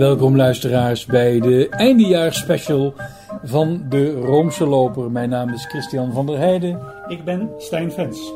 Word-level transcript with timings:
Welkom 0.00 0.36
luisteraars 0.36 1.06
bij 1.06 1.40
de 1.40 1.68
eindejaarsspecial 1.68 2.94
van 3.42 3.86
de 3.88 4.12
Roomse 4.12 4.66
Loper. 4.66 5.10
Mijn 5.10 5.28
naam 5.28 5.48
is 5.48 5.66
Christian 5.66 6.12
van 6.12 6.26
der 6.26 6.38
Heijden. 6.38 6.80
Ik 7.08 7.24
ben 7.24 7.50
Stijn 7.58 7.92
Vens. 7.92 8.32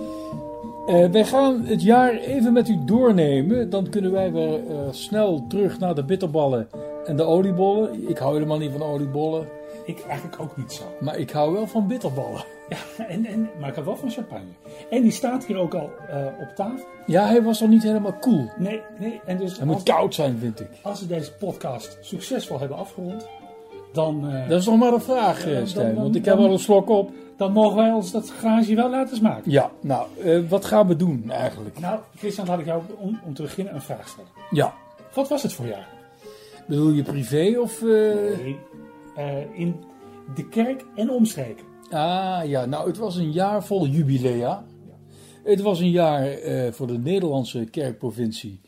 Uh, 0.87 1.11
wij 1.11 1.25
gaan 1.25 1.65
het 1.65 1.83
jaar 1.83 2.15
even 2.15 2.53
met 2.53 2.69
u 2.69 2.79
doornemen. 2.85 3.71
Dan 3.71 3.89
kunnen 3.89 4.13
wij 4.13 4.33
weer 4.33 4.61
uh, 4.61 4.77
snel 4.91 5.45
terug 5.49 5.79
naar 5.79 5.95
de 5.95 6.05
bitterballen 6.05 6.69
en 7.07 7.17
de 7.17 7.23
oliebollen. 7.23 8.09
Ik 8.09 8.19
hou 8.19 8.35
helemaal 8.35 8.59
niet 8.59 8.73
van 8.73 8.83
oliebollen. 8.83 9.47
Ik 9.87 10.05
eigenlijk 10.09 10.41
ook 10.41 10.57
niet 10.57 10.73
zo. 10.73 10.83
Maar 11.01 11.19
ik 11.19 11.31
hou 11.31 11.53
wel 11.53 11.67
van 11.67 11.87
bitterballen. 11.87 12.45
Ja, 12.69 13.05
en, 13.05 13.27
en, 13.27 13.51
maar 13.61 13.69
ik 13.69 13.75
hou 13.75 13.87
wel 13.87 13.97
van 13.97 14.11
champagne. 14.11 14.51
En 14.91 15.03
die 15.03 15.11
staat 15.11 15.45
hier 15.45 15.59
ook 15.59 15.75
al 15.75 15.91
uh, 16.11 16.27
op 16.41 16.53
tafel. 16.55 16.87
Ja, 17.07 17.27
hij 17.27 17.43
was 17.43 17.61
nog 17.61 17.71
niet 17.71 17.83
helemaal 17.83 18.19
cool. 18.21 18.51
Nee, 18.59 18.81
nee. 18.99 19.21
En 19.25 19.37
dus 19.37 19.57
hij 19.57 19.67
moet 19.67 19.83
koud 19.83 20.15
zijn, 20.15 20.39
vind 20.39 20.61
ik. 20.61 20.69
Als 20.83 21.01
we 21.01 21.07
deze 21.07 21.33
podcast 21.33 21.99
succesvol 22.01 22.59
hebben 22.59 22.77
afgerond, 22.77 23.29
dan... 23.93 24.31
Uh, 24.31 24.49
dat 24.49 24.61
is 24.61 24.67
nog 24.67 24.79
maar 24.79 24.93
een 24.93 25.01
vraag, 25.01 25.47
uh, 25.47 25.65
Stijn. 25.65 25.95
Want 25.95 26.17
ik 26.17 26.25
heb 26.25 26.39
al 26.39 26.53
een 26.53 26.59
slok 26.59 26.89
op. 26.89 27.11
Dan 27.37 27.53
mogen 27.53 27.77
wij 27.77 27.93
ons 27.93 28.13
dat 28.13 28.31
garage 28.31 28.75
wel 28.75 28.91
laten 28.91 29.17
smaken. 29.17 29.51
Ja, 29.51 29.71
nou, 29.81 30.07
wat 30.49 30.65
gaan 30.65 30.87
we 30.87 30.97
doen 30.97 31.31
eigenlijk? 31.31 31.79
Nou, 31.79 32.01
Christian, 32.17 32.47
had 32.47 32.59
ik 32.59 32.67
jou 32.67 32.83
om, 32.99 33.21
om 33.25 33.35
te 33.35 33.43
beginnen 33.43 33.75
een 33.75 33.81
vraag 33.81 34.09
stellen. 34.09 34.31
Ja. 34.51 34.75
Wat 35.15 35.29
was 35.29 35.43
het 35.43 35.53
voor 35.53 35.67
jaar? 35.67 35.89
Bedoel 36.67 36.91
je 36.91 37.03
privé 37.03 37.59
of... 37.59 37.83
Nee, 37.83 38.59
in 39.53 39.77
de 40.35 40.49
kerk 40.49 40.85
en 40.95 41.11
omstreken. 41.11 41.65
Ah 41.91 42.41
ja, 42.45 42.65
nou 42.65 42.89
het 42.89 42.97
was 42.97 43.17
een 43.17 43.33
jaar 43.33 43.65
vol 43.65 43.87
jubilea. 43.87 44.65
Het 45.45 45.61
was 45.61 45.81
een 45.81 45.91
jaar 45.91 46.43
uh, 46.43 46.73
voor 46.73 46.87
de 46.87 46.99
Nederlandse 46.99 47.65
kerkprovincie. 47.65 48.61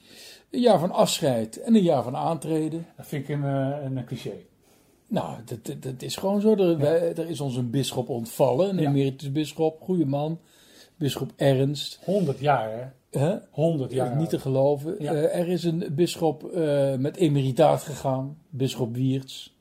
Een 0.51 0.61
jaar 0.61 0.79
van 0.79 0.91
afscheid 0.91 1.61
en 1.61 1.75
een 1.75 1.83
jaar 1.83 2.03
van 2.03 2.17
aantreden. 2.17 2.87
Dat 2.97 3.07
vind 3.07 3.29
ik 3.29 3.35
een, 3.35 3.45
uh, 3.45 3.77
een 3.85 4.05
cliché. 4.05 4.33
Nou, 5.07 5.37
dat, 5.45 5.83
dat, 5.83 6.03
is 6.03 6.17
gewoon 6.17 6.41
zo. 6.41 6.53
Er, 6.53 6.69
ja. 6.69 6.77
wij, 6.77 7.15
er 7.15 7.29
is 7.29 7.41
ons 7.41 7.57
een 7.57 7.71
bisschop 7.71 8.09
ontvallen, 8.09 8.69
een 8.69 8.83
ja. 8.83 8.89
emeritus 8.89 9.33
bisschop, 9.33 9.81
goede 9.81 10.07
man. 10.07 10.41
Bisschop 10.97 11.33
Ernst. 11.37 12.01
100 12.05 12.39
jaar, 12.39 12.71
hè? 13.11 13.21
Huh? 13.21 13.37
100 13.51 13.93
jaar. 13.93 14.17
Niet 14.17 14.29
te 14.29 14.39
geloven. 14.39 14.97
Ja. 14.99 15.13
Uh, 15.13 15.39
er 15.39 15.49
is 15.49 15.65
een 15.65 15.89
bisschop 15.91 16.43
met 16.99 17.17
emeritaat 17.17 17.83
gegaan, 17.83 18.39
bisschop 18.51 18.95
Wiertz. 18.95 19.55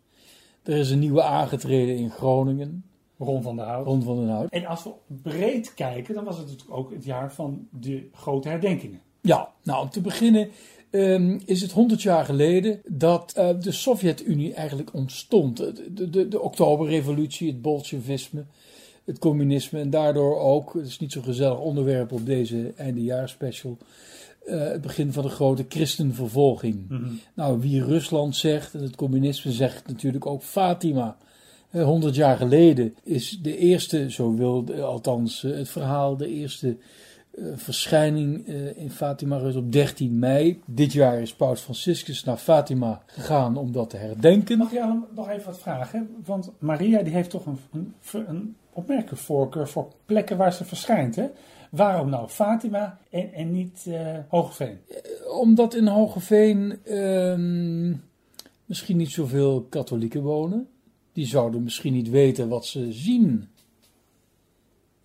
Er 0.66 0.78
is 0.78 0.90
een 0.90 1.00
nieuwe 1.00 1.24
aangetreden 1.24 1.96
in 1.96 2.10
Groningen. 2.10 2.84
Ron 3.18 3.42
van 3.42 3.56
der 3.56 3.66
Hout. 3.66 3.86
Ron 3.86 4.04
van 4.04 4.18
der 4.18 4.30
Hout. 4.36 4.50
En 4.50 4.66
als 4.66 4.84
we 4.84 4.92
breed 5.08 5.74
kijken, 5.74 6.14
dan 6.14 6.24
was 6.24 6.38
het 6.38 6.48
natuurlijk 6.48 6.78
ook 6.78 6.92
het 6.92 7.04
jaar 7.04 7.34
van 7.34 7.68
de 7.72 8.10
grote 8.14 8.50
herdenkingen. 8.50 9.02
Ja, 9.22 9.52
nou 9.64 9.84
om 9.84 9.90
te 9.90 10.02
beginnen 10.02 10.50
um, 10.92 11.42
is 11.46 11.62
het 11.62 11.72
100 11.72 12.02
jaar 12.02 12.26
geleden 12.26 12.82
dat 12.88 13.34
uh, 13.38 13.50
de 13.60 13.72
Sovjet-Unie 13.72 14.54
eigenlijk 14.54 14.94
ontstond. 14.94 15.58
De, 15.58 16.10
de, 16.10 16.28
de 16.28 16.42
Oktoberrevolutie, 16.42 17.48
het 17.48 17.62
Bolsjewisme, 17.62 18.46
het 19.06 19.20
communisme 19.20 19.80
en 19.80 19.90
daardoor 19.90 20.40
ook, 20.40 20.74
het 20.74 20.88
is 20.88 21.00
niet 21.00 21.12
zo'n 21.12 21.24
gezellig 21.24 21.60
onderwerp 21.60 22.12
op 22.12 22.26
deze 22.26 22.74
eindejaarspecial, 22.76 23.78
uh, 24.46 24.60
het 24.60 24.82
begin 24.82 25.14
van 25.14 25.24
de 25.24 25.30
grote 25.30 25.66
christenvervolging. 25.70 26.90
Mhm. 26.90 27.14
Nou, 27.34 27.60
wie 27.60 27.84
Rusland 27.84 28.36
zegt 28.36 28.74
en 28.74 28.82
het 28.82 28.96
communisme 28.96 29.52
zegt 29.52 29.88
natuurlijk 29.88 30.26
ook 30.26 30.42
Fatima. 30.42 31.18
100 31.72 32.16
jaar 32.16 32.38
geleden 32.38 32.96
is 33.04 33.40
de 33.42 33.58
eerste, 33.58 34.12
zo 34.12 34.36
wil 34.36 34.66
althans 34.82 35.42
het 35.42 35.70
verhaal, 35.70 36.18
de 36.18 36.28
eerste 36.28 36.78
uh, 37.36 37.48
verschijning 37.56 38.48
uh, 38.48 38.78
in 38.78 38.92
Fatima 38.92 39.38
geweest 39.38 39.58
op 39.58 39.72
13 39.72 40.20
mei. 40.20 40.62
Dit 40.66 40.94
jaar 40.94 41.22
is 41.22 41.34
Paus 41.34 41.62
Franciscus 41.62 42.24
naar 42.24 42.38
Fatima 42.38 43.02
gegaan 43.06 43.58
om 43.58 43.72
dat 43.72 43.90
te 43.90 43.98
herdenken. 43.98 44.58
Mag 44.58 44.72
je 44.72 45.02
nog 45.16 45.30
even 45.30 45.46
wat 45.46 45.60
vragen? 45.60 46.10
Want 46.26 46.52
Maria 46.60 47.02
die 47.02 47.14
heeft 47.14 47.30
toch 47.30 47.46
een, 47.46 47.60
een, 47.72 47.94
een 48.28 48.56
opmerkelijke 48.74 49.24
voorkeur 49.24 49.68
voor 49.68 49.88
plekken 50.06 50.38
waar 50.38 50.54
ze 50.54 50.66
verschijnt. 50.66 51.16
Hè? 51.16 51.26
Waarom 51.76 52.10
nou 52.10 52.30
Fatima 52.30 52.98
en, 53.10 53.34
en 53.34 53.52
niet 53.52 53.86
uh, 53.88 54.18
Hogeveen? 54.28 54.78
Omdat 55.40 55.76
in 55.76 55.88
Hogeveen 55.88 56.80
uh, 56.86 57.94
misschien 58.66 58.98
niet 58.98 59.12
zoveel 59.12 59.62
katholieken 59.70 60.22
wonen. 60.22 60.68
Die 61.14 61.26
zouden 61.26 61.64
misschien 61.64 61.94
niet 61.94 62.10
weten 62.10 62.50
wat 62.50 62.66
ze 62.66 62.92
zien. 62.92 63.48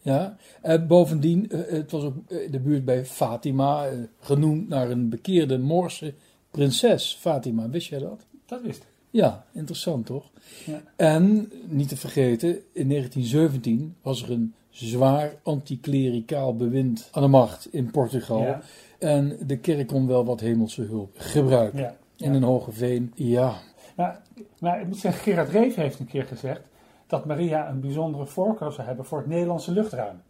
Ja, 0.02 0.36
uh, 0.64 0.86
bovendien, 0.86 1.46
het 1.50 1.90
was 1.90 2.02
ook 2.02 2.28
de 2.28 2.60
buurt 2.60 2.84
bij 2.84 3.04
Fatima, 3.04 3.88
genoemd 4.20 4.68
naar 4.68 4.90
een 4.90 5.08
bekeerde 5.08 5.58
Moorse 5.58 6.14
prinses. 6.50 7.16
Fatima, 7.20 7.68
wist 7.68 7.88
jij 7.88 7.98
dat? 7.98 8.26
Dat 8.46 8.62
wist 8.62 8.82
ik. 8.82 8.88
Ja, 9.10 9.46
interessant 9.52 10.06
toch? 10.06 10.30
Ja. 10.66 10.82
En, 10.96 11.52
niet 11.68 11.88
te 11.88 11.96
vergeten, 11.96 12.48
in 12.72 12.88
1917 12.88 13.96
was 14.02 14.22
er 14.22 14.30
een 14.30 14.54
zwaar 14.70 15.34
anticlericaal 15.42 16.56
bewind 16.56 17.08
aan 17.12 17.22
de 17.22 17.28
macht 17.28 17.72
in 17.72 17.90
Portugal. 17.90 18.42
Ja. 18.42 18.60
En 18.98 19.38
de 19.46 19.58
kerk 19.58 19.86
kon 19.86 20.06
wel 20.06 20.24
wat 20.24 20.40
hemelse 20.40 20.82
hulp 20.82 21.14
gebruiken. 21.14 21.80
Ja. 21.80 21.96
En 22.18 22.34
in 22.34 22.42
Hogeveen, 22.42 23.12
ja. 23.14 23.54
Maar, 23.96 24.20
maar 24.58 24.80
ik 24.80 24.86
moet 24.86 24.98
zeggen, 24.98 25.22
Gerard 25.22 25.48
Reef 25.48 25.74
heeft 25.74 25.98
een 25.98 26.06
keer 26.06 26.24
gezegd 26.24 26.60
dat 27.06 27.24
Maria 27.24 27.68
een 27.68 27.80
bijzondere 27.80 28.26
voorkeur 28.26 28.72
zou 28.72 28.86
hebben 28.86 29.04
voor 29.04 29.18
het 29.18 29.26
Nederlandse 29.26 29.72
luchtruim. 29.72 30.22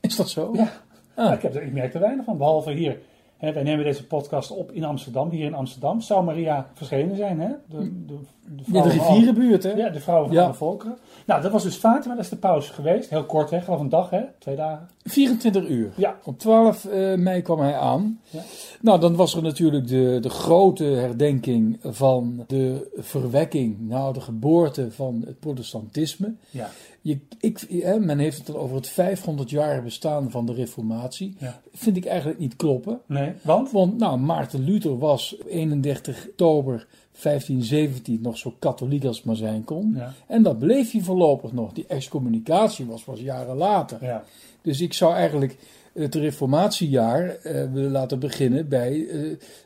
Is 0.00 0.16
dat 0.16 0.28
zo? 0.28 0.50
Ja. 0.52 0.72
Ah. 1.14 1.32
Ik, 1.32 1.42
heb 1.42 1.54
er, 1.54 1.62
ik 1.62 1.72
merk 1.72 1.94
er 1.94 2.00
weinig 2.00 2.24
van, 2.24 2.38
behalve 2.38 2.72
hier. 2.72 2.98
Hè, 3.40 3.52
wij 3.52 3.62
nemen 3.62 3.84
deze 3.84 4.06
podcast 4.06 4.50
op 4.50 4.72
in 4.72 4.84
Amsterdam, 4.84 5.30
hier 5.30 5.44
in 5.46 5.54
Amsterdam. 5.54 6.00
Zou 6.00 6.24
Maria 6.24 6.66
verschenen 6.74 7.16
zijn, 7.16 7.40
hè? 7.40 7.48
De, 7.66 8.04
de, 8.06 8.18
de, 8.46 8.62
Ja, 8.72 8.82
de 8.82 8.88
rivierenbuurt, 8.88 9.62
hè? 9.62 9.70
Ja, 9.72 9.88
de 9.88 10.00
vrouw 10.00 10.24
van 10.24 10.32
Ja. 10.32 10.44
alle 10.44 10.54
volkeren. 10.54 10.98
Nou, 11.26 11.42
dat 11.42 11.52
was 11.52 11.62
dus 11.62 11.76
Fatima, 11.76 12.14
dat 12.14 12.24
is 12.24 12.30
de 12.30 12.36
pauze 12.36 12.72
geweest. 12.72 13.10
Heel 13.10 13.24
kort, 13.24 13.50
hè? 13.50 13.60
Geloof 13.60 13.80
een 13.80 13.88
dag, 13.88 14.10
hè? 14.10 14.20
Twee 14.38 14.56
dagen. 14.56 14.88
24 15.10 15.68
uur. 15.68 15.90
Ja. 15.96 16.18
Op 16.24 16.38
12 16.38 16.84
eh, 16.84 17.14
mei 17.14 17.42
kwam 17.42 17.60
hij 17.60 17.74
aan. 17.74 18.20
Ja. 18.30 18.42
Nou, 18.80 19.00
dan 19.00 19.16
was 19.16 19.34
er 19.34 19.42
natuurlijk 19.42 19.88
de, 19.88 20.18
de 20.20 20.30
grote 20.30 20.84
herdenking 20.84 21.78
van 21.82 22.44
de 22.46 22.90
verwekking, 22.96 23.76
nou 23.80 24.12
de 24.12 24.20
geboorte 24.20 24.90
van 24.90 25.22
het 25.26 25.40
protestantisme. 25.40 26.34
Ja. 26.50 26.70
Je, 27.02 27.18
ik, 27.40 27.66
hè, 27.68 27.98
men 27.98 28.18
heeft 28.18 28.36
het 28.36 28.46
dan 28.46 28.56
over 28.56 28.76
het 28.76 28.88
500 28.88 29.50
jaar 29.50 29.82
bestaan 29.82 30.30
van 30.30 30.46
de 30.46 30.54
reformatie. 30.54 31.34
Ja. 31.38 31.60
Vind 31.72 31.96
ik 31.96 32.04
eigenlijk 32.04 32.38
niet 32.38 32.56
kloppen. 32.56 33.00
Nee, 33.06 33.32
want? 33.42 33.70
Want 33.70 33.98
nou, 33.98 34.18
Maarten 34.18 34.64
Luther 34.64 34.98
was 34.98 35.36
op 35.40 35.46
31 35.46 36.26
oktober 36.28 36.86
1517 37.22 38.18
nog 38.22 38.38
zo 38.38 38.54
katholiek 38.58 39.04
als 39.04 39.22
maar 39.22 39.36
zijn 39.36 39.64
kon. 39.64 39.94
Ja. 39.96 40.12
En 40.26 40.42
dat 40.42 40.58
bleef 40.58 40.92
hij 40.92 41.00
voorlopig 41.00 41.52
nog. 41.52 41.72
Die 41.72 41.86
excommunicatie 41.86 42.86
was 42.86 43.02
pas 43.02 43.20
jaren 43.20 43.56
later. 43.56 44.04
Ja. 44.04 44.24
Dus 44.62 44.80
ik 44.80 44.92
zou 44.94 45.14
eigenlijk 45.14 45.56
het 45.92 46.14
reformatiejaar 46.14 47.28
eh, 47.28 47.72
willen 47.72 47.90
laten 47.90 48.18
beginnen 48.18 48.68
bij, 48.68 49.06
eh, 49.08 49.20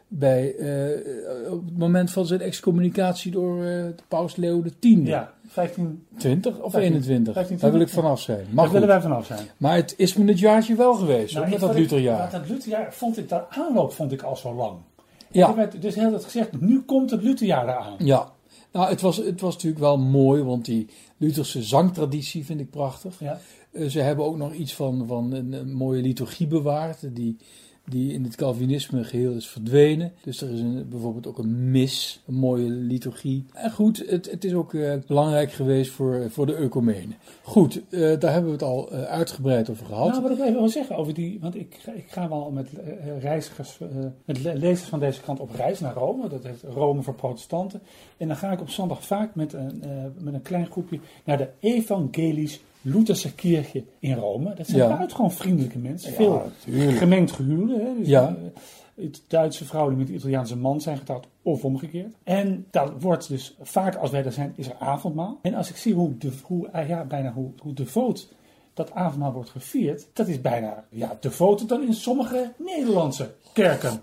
bij 0.08 0.54
eh, 0.56 1.52
op 1.52 1.64
het 1.64 1.78
moment 1.78 2.10
van 2.10 2.26
zijn 2.26 2.40
excommunicatie 2.40 3.30
door 3.32 3.60
de 3.62 3.94
paus 4.08 4.36
Leo 4.36 4.62
X. 4.62 4.70
Ja, 4.80 5.32
15. 5.46 6.06
20 6.18 6.58
of 6.60 6.72
15, 6.72 6.92
21? 6.92 7.34
15, 7.34 7.58
Daar 7.58 7.70
wil 7.72 7.80
ik 7.80 7.86
20. 7.86 8.04
vanaf 8.04 8.20
zijn. 8.20 8.46
Maar, 8.50 8.64
Daar 8.64 8.72
willen 8.72 8.88
wij 8.88 9.00
vanaf 9.00 9.26
zijn. 9.26 9.46
maar 9.56 9.76
het 9.76 9.94
is 9.96 10.14
me 10.14 10.28
het 10.28 10.38
jaartje 10.38 10.74
wel 10.74 10.94
geweest, 10.94 11.34
hoor, 11.34 11.48
met 11.48 11.60
dat 11.60 11.70
ik- 11.70 11.76
Lutherjaar. 11.76 12.30
Dat 12.30 12.48
Lutherjaar 12.48 12.92
vond 12.94 13.18
ik, 13.18 13.28
dat 13.28 13.46
aanloop 13.48 13.92
vond 13.92 14.12
ik 14.12 14.22
al 14.22 14.36
zo 14.36 14.54
lang. 14.54 14.76
Ja. 15.30 15.48
Ik 15.50 15.56
heb 15.56 15.80
dus 15.80 15.94
heel 15.94 16.10
dat 16.10 16.24
gezegd, 16.24 16.60
nu 16.60 16.82
komt 16.82 17.10
het 17.10 17.22
Lutherjaar 17.22 17.68
eraan. 17.68 17.94
Ja, 17.98 18.32
nou, 18.72 18.88
het 18.88 19.00
was, 19.00 19.16
het 19.16 19.40
was 19.40 19.54
natuurlijk 19.54 19.80
wel 19.82 19.98
mooi, 19.98 20.42
want 20.42 20.64
die 20.64 20.88
Lutherse 21.16 21.62
zangtraditie 21.62 22.44
vind 22.44 22.60
ik 22.60 22.70
prachtig. 22.70 23.14
Ja. 23.20 23.38
Eh, 23.74 23.86
ze 23.86 24.00
hebben 24.00 24.24
ook 24.24 24.36
nog 24.36 24.52
iets 24.52 24.74
van, 24.74 25.06
van 25.06 25.32
een, 25.32 25.74
mooie 25.74 26.02
liturgie 26.02 26.46
bewaard, 26.46 27.14
die, 27.14 27.36
die 27.84 28.12
in 28.12 28.24
het 28.24 28.36
Calvinisme 28.36 29.04
geheel 29.04 29.32
is 29.32 29.48
verdwenen. 29.48 30.12
Dus 30.22 30.40
er 30.40 30.50
is 30.50 30.60
een, 30.60 30.88
bijvoorbeeld 30.88 31.26
ook 31.26 31.38
een 31.38 31.70
mis, 31.70 32.22
een 32.26 32.34
mooie 32.34 32.68
liturgie. 32.68 33.44
En 33.52 33.70
goed, 33.70 34.04
het, 34.06 34.30
het 34.30 34.44
is 34.44 34.52
ook 34.54 34.74
eh, 34.74 34.94
belangrijk 35.06 35.52
geweest 35.52 35.90
voor, 35.90 36.30
voor 36.30 36.46
de 36.46 36.54
ecumenen. 36.54 37.16
Goed, 37.42 37.80
eh, 37.88 38.00
daar 38.00 38.32
hebben 38.32 38.50
we 38.50 38.56
het 38.56 38.62
al 38.62 38.90
uitgebreid 38.90 39.70
over 39.70 39.86
gehad. 39.86 40.08
Nou, 40.08 40.22
wat 40.22 40.30
ik 40.30 40.38
even 40.38 40.52
wil 40.52 40.68
zeggen 40.68 40.96
over 40.96 41.14
die, 41.14 41.38
want 41.40 41.54
ik, 41.54 41.76
ik 41.94 42.06
ga 42.08 42.28
wel 42.28 42.50
met 42.50 42.68
reizigers, 43.18 43.78
met 44.24 44.42
le- 44.42 44.52
lezers 44.54 44.88
van 44.88 45.00
deze 45.00 45.20
kant 45.20 45.40
op 45.40 45.50
reis 45.54 45.80
naar 45.80 45.94
Rome. 45.94 46.28
Dat 46.28 46.44
heet 46.44 46.62
Rome 46.62 47.02
voor 47.02 47.14
protestanten. 47.14 47.80
En 48.16 48.28
dan 48.28 48.36
ga 48.36 48.52
ik 48.52 48.60
op 48.60 48.70
zondag 48.70 49.04
vaak 49.04 49.34
met 49.34 49.52
een, 49.52 49.82
met 50.18 50.34
een 50.34 50.42
klein 50.42 50.66
groepje 50.66 51.00
naar 51.24 51.38
de 51.38 51.48
Evangelisch 51.60 52.60
Lutherse 52.84 53.34
Kirche 53.34 53.84
in 53.98 54.14
Rome. 54.14 54.54
Dat 54.54 54.66
zijn 54.66 54.78
Ja. 54.78 54.88
buitengewoon 54.96 55.32
vriendelijke 55.32 55.78
mensen. 55.78 56.10
Ja, 56.10 56.16
Veel 56.16 56.42
tuurlijk. 56.64 56.98
gemengd 56.98 57.32
gehuwden. 57.32 57.80
Hè? 57.86 57.98
Dus, 57.98 58.08
Ja. 58.08 58.36
eh, 58.96 59.06
Duitse 59.28 59.64
vrouw 59.64 59.88
die 59.88 59.96
met 59.98 60.06
de 60.06 60.12
Italiaanse 60.12 60.56
man 60.56 60.80
zijn 60.80 60.96
getrouwd 60.98 61.26
of 61.42 61.64
omgekeerd. 61.64 62.14
En 62.24 62.66
dat 62.70 62.92
wordt 63.00 63.28
dus 63.28 63.56
vaak 63.62 63.96
als 63.96 64.10
wij 64.10 64.22
daar 64.22 64.32
zijn, 64.32 64.52
is 64.56 64.66
er 64.68 64.76
avondmaal. 64.78 65.38
En 65.42 65.54
als 65.54 65.70
ik 65.70 65.76
zie 65.76 65.94
hoe, 65.94 66.16
de, 66.18 66.30
hoe 66.42 66.68
eh, 66.68 66.88
ja, 66.88 67.04
bijna 67.04 67.32
hoe, 67.32 67.50
hoe 67.58 67.72
devoot 67.72 68.28
dat 68.74 68.92
avondmaal 68.92 69.32
wordt 69.32 69.50
gevierd, 69.50 70.06
dat 70.12 70.28
is 70.28 70.40
bijna 70.40 70.84
ja, 70.90 71.16
devoter 71.20 71.66
dan 71.66 71.82
in 71.86 71.94
sommige 71.94 72.52
Nederlandse 72.58 73.30
kerken. 73.52 74.00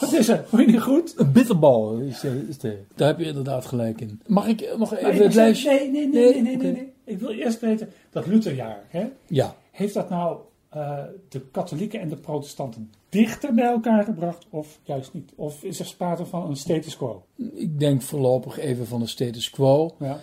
Wat 0.00 0.12
is 0.12 0.28
er? 0.28 0.44
Vond 0.48 0.62
je 0.62 0.68
niet 0.72 0.80
goed? 0.80 1.14
Een 1.16 1.32
bitterbal 1.32 1.96
is, 1.98 2.20
de, 2.20 2.44
is 2.48 2.58
de, 2.58 2.78
daar 2.94 3.08
heb 3.08 3.18
je 3.18 3.24
inderdaad 3.26 3.66
gelijk 3.66 4.00
in. 4.00 4.20
Mag 4.26 4.46
ik 4.46 4.74
nog 4.78 4.94
even 4.96 5.10
Nee, 5.14 5.22
het 5.22 5.34
lijstje? 5.34 5.70
nee, 5.70 5.90
nee, 5.90 6.08
nee, 6.08 6.22
Nee, 6.22 6.32
nee, 6.32 6.42
nee, 6.42 6.54
oké. 6.54 6.62
nee, 6.64 6.72
nee. 6.72 6.89
Ik 7.10 7.18
wil 7.18 7.30
eerst 7.30 7.60
weten, 7.60 7.88
dat 8.10 8.26
Lutherjaar, 8.26 8.84
hè? 8.88 9.08
Ja. 9.26 9.56
heeft 9.70 9.94
dat 9.94 10.10
nou 10.10 10.38
eh, 10.68 11.04
de 11.28 11.40
katholieken 11.50 12.00
en 12.00 12.08
de 12.08 12.16
protestanten 12.16 12.92
dichter 13.08 13.54
bij 13.54 13.64
elkaar 13.64 14.04
gebracht 14.04 14.46
of 14.50 14.78
juist 14.82 15.12
niet? 15.12 15.32
Of 15.34 15.62
is 15.62 15.78
er 15.78 15.86
sprake 15.86 16.26
van 16.26 16.48
een 16.48 16.56
status 16.56 16.96
quo? 16.96 17.22
Ik 17.54 17.78
denk 17.78 18.02
voorlopig 18.02 18.58
even 18.58 18.86
van 18.86 19.00
de 19.00 19.06
status 19.06 19.50
quo. 19.50 19.94
Ja. 19.98 20.20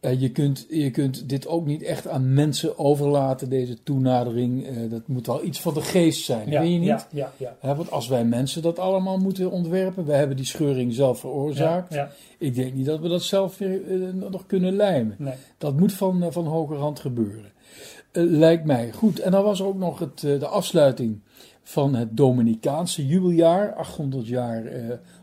Eh, 0.00 0.20
je, 0.20 0.30
kunt, 0.30 0.66
je 0.68 0.90
kunt 0.90 1.28
dit 1.28 1.46
ook 1.46 1.66
niet 1.66 1.82
echt 1.82 2.08
aan 2.08 2.34
mensen 2.34 2.78
overlaten, 2.78 3.48
deze 3.48 3.82
toenadering. 3.82 4.66
Eh, 4.66 4.90
dat 4.90 5.08
moet 5.08 5.26
wel 5.26 5.44
iets 5.44 5.60
van 5.60 5.74
de 5.74 5.82
geest 5.82 6.24
zijn, 6.24 6.50
Ja, 6.50 6.60
weet 6.60 6.72
je 6.72 6.78
niet? 6.78 6.88
ja, 6.88 7.06
ja, 7.10 7.32
ja. 7.36 7.56
Hè, 7.60 7.74
want 7.74 7.90
als 7.90 8.08
wij 8.08 8.24
mensen 8.24 8.62
dat 8.62 8.78
allemaal 8.78 9.18
moeten 9.18 9.50
ontwerpen, 9.50 10.06
wij 10.06 10.18
hebben 10.18 10.36
die 10.36 10.46
scheuring 10.46 10.94
zelf 10.94 11.20
veroorzaakt. 11.20 11.94
Ja, 11.94 12.00
ja. 12.00 12.10
Ik 12.38 12.54
denk 12.54 12.74
niet 12.74 12.86
dat 12.86 13.00
we 13.00 13.08
dat 13.08 13.22
zelf 13.22 13.58
weer 13.58 13.80
eh, 13.90 14.30
nog 14.30 14.46
kunnen 14.46 14.76
lijmen. 14.76 15.14
Nee. 15.18 15.34
Dat 15.58 15.76
moet 15.78 15.92
van, 15.92 16.32
van 16.32 16.46
hogerhand 16.46 17.00
gebeuren. 17.00 17.52
Lijkt 18.12 18.64
mij 18.64 18.92
goed. 18.92 19.18
En 19.18 19.30
dan 19.30 19.44
was 19.44 19.60
er 19.60 19.66
ook 19.66 19.78
nog 19.78 19.98
het, 19.98 20.20
de 20.20 20.46
afsluiting 20.46 21.20
van 21.62 21.94
het 21.94 22.16
Dominicaanse 22.16 23.06
jubeljaar. 23.06 23.74
800 23.74 24.26
jaar 24.26 24.64
eh, 24.64 24.82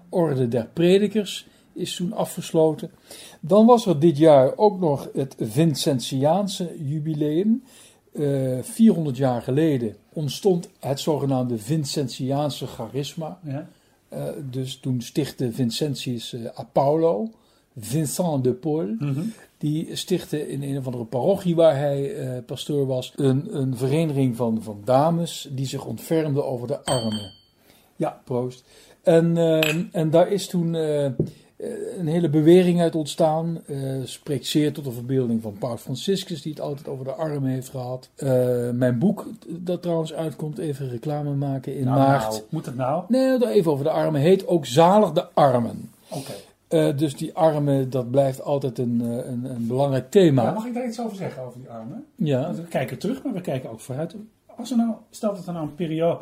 Orde 0.09 0.47
der 0.47 0.67
Predikers 0.73 1.47
is 1.77 1.95
toen 1.95 2.13
afgesloten. 2.13 2.91
Dan 3.39 3.65
was 3.65 3.85
er 3.85 3.99
dit 3.99 4.17
jaar 4.17 4.57
ook 4.57 4.79
nog 4.79 5.09
het 5.13 5.35
Vincentiaanse 5.39 6.75
jubileum. 6.87 7.63
Eh 8.11 8.59
400 8.61 9.17
jaar 9.17 9.41
geleden 9.41 9.95
ontstond 10.13 10.69
het 10.79 10.99
zogenaamde 10.99 11.57
Vincentiaanse 11.57 12.67
charisma. 12.67 13.39
Ja. 13.43 13.67
Eh, 14.09 14.23
dus 14.49 14.77
toen 14.77 15.01
stichtte 15.01 15.51
Vincentius 15.51 16.33
eh, 16.33 16.45
Apollo, 16.53 17.29
Vincent 17.79 18.43
de 18.43 18.53
Paul. 18.53 18.95
Mhm. 18.99 19.21
Die 19.57 19.95
stichtte 19.95 20.49
in 20.49 20.63
een 20.63 20.77
of 20.77 20.85
andere 20.85 21.05
parochie 21.05 21.55
waar 21.55 21.77
hij 21.77 22.15
pastoor 22.45 22.87
was 22.87 23.13
een, 23.15 23.57
een 23.57 23.77
vereniging 23.77 24.35
van, 24.35 24.61
van 24.61 24.81
dames 24.85 25.47
die 25.51 25.65
zich 25.65 25.85
ontfermden 25.85 26.45
over 26.45 26.67
de 26.67 26.85
armen. 26.85 27.31
Ja, 27.95 28.21
proost. 28.25 28.63
En, 29.03 29.37
en 29.91 30.09
daar 30.09 30.31
is 30.31 30.47
toen 30.47 30.75
een 31.97 32.07
hele 32.07 32.29
bewering 32.29 32.81
uit 32.81 32.95
ontstaan. 32.95 33.61
eh, 33.65 33.77
spreekt 34.03 34.45
zeer 34.45 34.73
tot 34.73 34.83
de 34.83 34.91
verbeelding 34.91 35.41
van 35.41 35.55
Paus 35.59 35.81
Franciscus, 35.81 36.41
die 36.41 36.51
het 36.51 36.61
altijd 36.61 36.87
over 36.87 37.05
de 37.05 37.11
armen 37.11 37.49
heeft 37.49 37.69
gehad. 37.69 38.09
Eh, 38.15 38.29
mijn 38.73 38.99
boek, 38.99 39.25
dat 39.47 39.81
trouwens 39.81 40.13
uitkomt, 40.13 40.57
even 40.57 40.89
reclame 40.89 41.33
maken 41.35 41.75
in 41.77 41.83
Nou, 41.85 41.97
maart. 41.97 42.29
nou, 42.31 42.41
moet 42.49 42.65
het 42.65 42.75
nou? 42.75 43.03
Nee, 43.07 43.37
daar 43.37 43.51
even 43.51 43.71
over 43.71 43.83
de 43.83 43.91
armen. 43.91 44.21
Heet 44.21 44.47
ook 44.47 44.65
Zalig 44.65 45.11
de 45.11 45.25
Armen. 45.33 45.89
Oké. 46.09 46.31
Eh, 46.67 46.97
dus 46.97 47.15
die 47.15 47.33
armen, 47.33 47.89
dat 47.89 48.11
blijft 48.11 48.41
altijd 48.41 48.77
een, 48.77 49.01
eh, 49.01 49.09
een, 49.31 49.45
een 49.45 49.67
belangrijk 49.67 50.11
thema. 50.11 50.51
Mag 50.51 50.65
ik 50.65 50.73
daar 50.73 50.87
iets 50.87 50.99
over 51.01 51.17
zeggen, 51.17 51.43
over 51.43 51.59
die 51.59 51.69
armen? 51.69 52.05
Ja, 52.15 52.53
we 52.53 52.61
kijken 52.63 52.97
terug, 52.99 53.23
maar 53.23 53.33
we 53.33 53.41
kijken 53.41 53.69
ook 53.69 53.79
vooruit. 53.79 54.15
Als 54.57 54.71
er 54.71 54.77
nou, 54.77 54.91
stel 55.09 55.35
dat 55.35 55.47
er 55.47 55.53
nou 55.53 55.65
een 55.65 55.75
periode, 55.75 56.19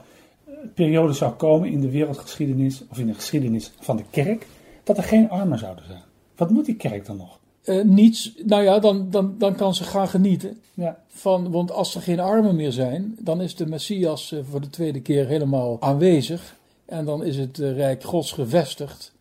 periode 0.73 1.13
zou 1.13 1.33
komen 1.33 1.69
in 1.69 1.81
de 1.81 1.89
wereldgeschiedenis, 1.89 2.83
of 2.89 2.97
in 2.99 3.07
de 3.07 3.13
geschiedenis 3.13 3.71
van 3.79 3.97
de 3.97 4.03
kerk, 4.09 4.47
dat 4.85 4.97
er 4.97 5.03
geen 5.03 5.29
armen 5.29 5.59
zouden 5.59 5.85
zijn. 5.85 6.03
Wat 6.35 6.49
moet 6.49 6.65
die 6.65 6.75
kerk 6.75 7.05
dan 7.05 7.17
nog? 7.17 7.39
Eh, 7.63 7.83
niets. 7.83 8.33
Nou 8.45 8.63
ja, 8.63 8.79
dan, 8.79 9.09
dan, 9.09 9.35
dan 9.37 9.55
kan 9.55 9.75
ze 9.75 9.83
gaan 9.83 10.07
genieten. 10.07 10.61
Ja, 10.73 11.03
Van, 11.07 11.51
want 11.51 11.71
als 11.71 11.95
er 11.95 12.01
geen 12.01 12.19
armen 12.19 12.55
meer 12.55 12.71
zijn, 12.71 13.15
dan 13.19 13.41
is 13.41 13.55
de 13.55 13.65
Messias 13.65 14.31
eh, 14.31 14.39
voor 14.49 14.61
de 14.61 14.69
tweede 14.69 15.01
keer 15.01 15.27
helemaal 15.27 15.81
aanwezig. 15.81 16.55
En 16.85 17.05
dan 17.05 17.23
is 17.23 17.37
het 17.37 17.59
eh, 17.59 17.75
Rijk 17.75 18.03
Gods 18.03 18.31
gevestigd. 18.31 19.13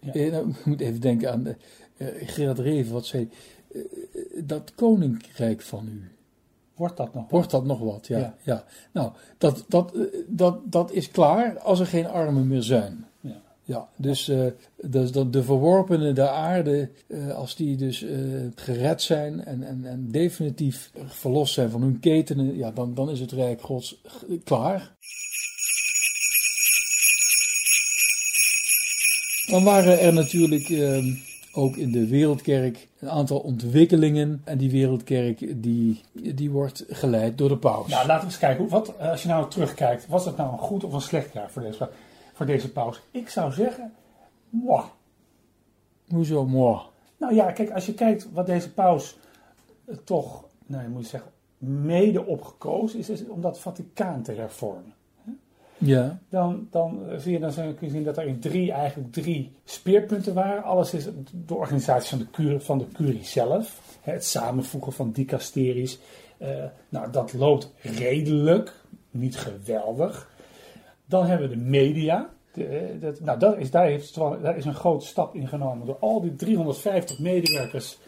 Ja. 0.00 0.30
Nou, 0.30 0.48
ik 0.50 0.64
moet 0.66 0.80
even 0.80 1.00
denken 1.00 1.32
aan 1.32 1.42
de, 1.42 1.56
Gerard 2.24 2.58
Reven, 2.58 2.92
wat 2.92 3.06
zei 3.06 3.28
dat 4.36 4.72
koninkrijk 4.74 5.62
van 5.62 5.88
u. 5.88 6.10
wordt 6.74 6.96
dat 6.96 7.14
nog? 7.14 7.30
Wordt 7.30 7.50
dat 7.50 7.64
nog 7.64 7.78
wat? 7.78 8.06
Ja. 8.06 8.18
Ja. 8.18 8.34
ja. 8.42 8.64
Nou, 8.92 9.12
dat, 9.38 9.64
dat, 9.68 9.92
dat, 10.26 10.58
dat 10.64 10.92
is 10.92 11.10
klaar 11.10 11.58
als 11.58 11.80
er 11.80 11.86
geen 11.86 12.06
armen 12.06 12.46
meer 12.48 12.62
zijn. 12.62 13.06
Ja. 13.66 13.88
Dus, 13.96 14.28
eh, 14.28 14.46
dus 14.76 15.12
dat 15.12 15.32
de 15.32 15.42
verworpenen 15.42 16.14
der 16.14 16.28
aarde, 16.28 16.90
eh, 17.06 17.34
als 17.34 17.56
die 17.56 17.76
dus 17.76 18.02
eh, 18.02 18.18
gered 18.54 19.02
zijn 19.02 19.44
en, 19.44 19.62
en, 19.62 19.84
en 19.84 20.10
definitief 20.10 20.90
verlost 21.06 21.54
zijn 21.54 21.70
van 21.70 21.82
hun 21.82 22.00
ketenen, 22.00 22.56
ja, 22.56 22.70
dan, 22.70 22.94
dan 22.94 23.10
is 23.10 23.20
het 23.20 23.32
Rijk 23.32 23.60
Gods 23.60 24.00
klaar. 24.44 24.94
Dan 29.46 29.64
waren 29.64 30.00
er 30.00 30.12
natuurlijk 30.12 30.70
ook 31.52 31.76
in 31.76 31.92
de 31.92 32.06
wereldkerk 32.06 32.88
een 33.00 33.10
aantal 33.10 33.38
ontwikkelingen. 33.38 34.42
En 34.44 34.58
die 34.58 34.70
wereldkerk 34.70 35.62
die, 35.62 36.00
die 36.12 36.50
wordt 36.50 36.84
geleid 36.88 37.38
door 37.38 37.48
de 37.48 37.56
paus. 37.56 37.88
Nou, 37.88 38.06
laten 38.06 38.26
we 38.26 38.32
eens 38.32 38.38
kijken. 38.38 38.68
Wat, 38.68 38.98
als 38.98 39.22
je 39.22 39.28
nou 39.28 39.50
terugkijkt, 39.50 40.06
was 40.06 40.24
het 40.24 40.36
nou 40.36 40.52
een 40.52 40.58
goed 40.58 40.84
of 40.84 40.92
een 40.92 41.00
slecht 41.00 41.32
jaar 41.32 41.50
voor 41.50 41.62
deze, 41.62 41.88
voor 42.36 42.46
deze 42.46 42.72
paus? 42.72 43.02
Ik 43.10 43.28
zou 43.28 43.52
zeggen, 43.52 43.92
mwah. 44.48 44.84
Hoezo, 46.08 46.46
moi? 46.46 46.78
Nou 47.16 47.34
ja, 47.34 47.52
kijk, 47.52 47.70
als 47.70 47.86
je 47.86 47.94
kijkt 47.94 48.32
wat 48.32 48.46
deze 48.46 48.72
paus 48.72 49.18
eh, 49.84 49.96
toch, 50.04 50.44
nou 50.66 50.82
je 50.82 50.88
moet 50.88 51.06
zeggen, 51.06 51.30
mede 51.58 52.26
opgekozen 52.26 52.98
is, 52.98 53.08
is 53.08 53.26
om 53.26 53.40
dat 53.40 53.60
Vaticaan 53.60 54.22
te 54.22 54.32
hervormen. 54.32 54.94
Ja, 55.78 56.18
Dan, 56.28 56.68
dan 56.70 57.08
eh, 57.08 57.18
zie 57.18 57.32
je, 57.32 57.38
dan 57.38 57.52
zou 57.52 57.74
je 57.80 57.90
zien 57.90 58.04
dat 58.04 58.16
er 58.16 58.26
in 58.26 58.40
drie, 58.40 58.72
eigenlijk 58.72 59.12
drie 59.12 59.52
speerpunten 59.64 60.34
waren. 60.34 60.62
Alles 60.62 60.94
is 60.94 61.08
de 61.46 61.54
organisatie 61.54 62.08
van 62.08 62.18
de, 62.18 62.30
curie, 62.30 62.58
van 62.58 62.78
de 62.78 62.88
curie 62.92 63.24
zelf. 63.24 63.98
Het 64.00 64.24
samenvoegen 64.24 64.92
van 64.92 65.12
dicasteries. 65.12 65.98
Eh, 66.38 66.64
nou, 66.88 67.10
dat 67.10 67.32
loopt 67.32 67.72
redelijk, 67.80 68.72
niet 69.10 69.36
geweldig. 69.36 70.34
Dan 71.06 71.26
hebben 71.26 71.48
we 71.48 71.54
de 71.54 71.60
media. 71.60 72.30
De, 72.52 72.64
eh, 72.64 73.00
dat, 73.00 73.20
nou, 73.20 73.38
dat 73.38 73.58
is, 73.58 73.70
daar, 73.70 73.86
heeft, 73.86 74.14
daar 74.14 74.56
is 74.56 74.64
een 74.64 74.74
grote 74.74 75.06
stap 75.06 75.34
in 75.34 75.48
genomen 75.48 75.86
door 75.86 75.98
al 76.00 76.20
die 76.20 76.34
350 76.34 77.18
medewerkers 77.18 77.98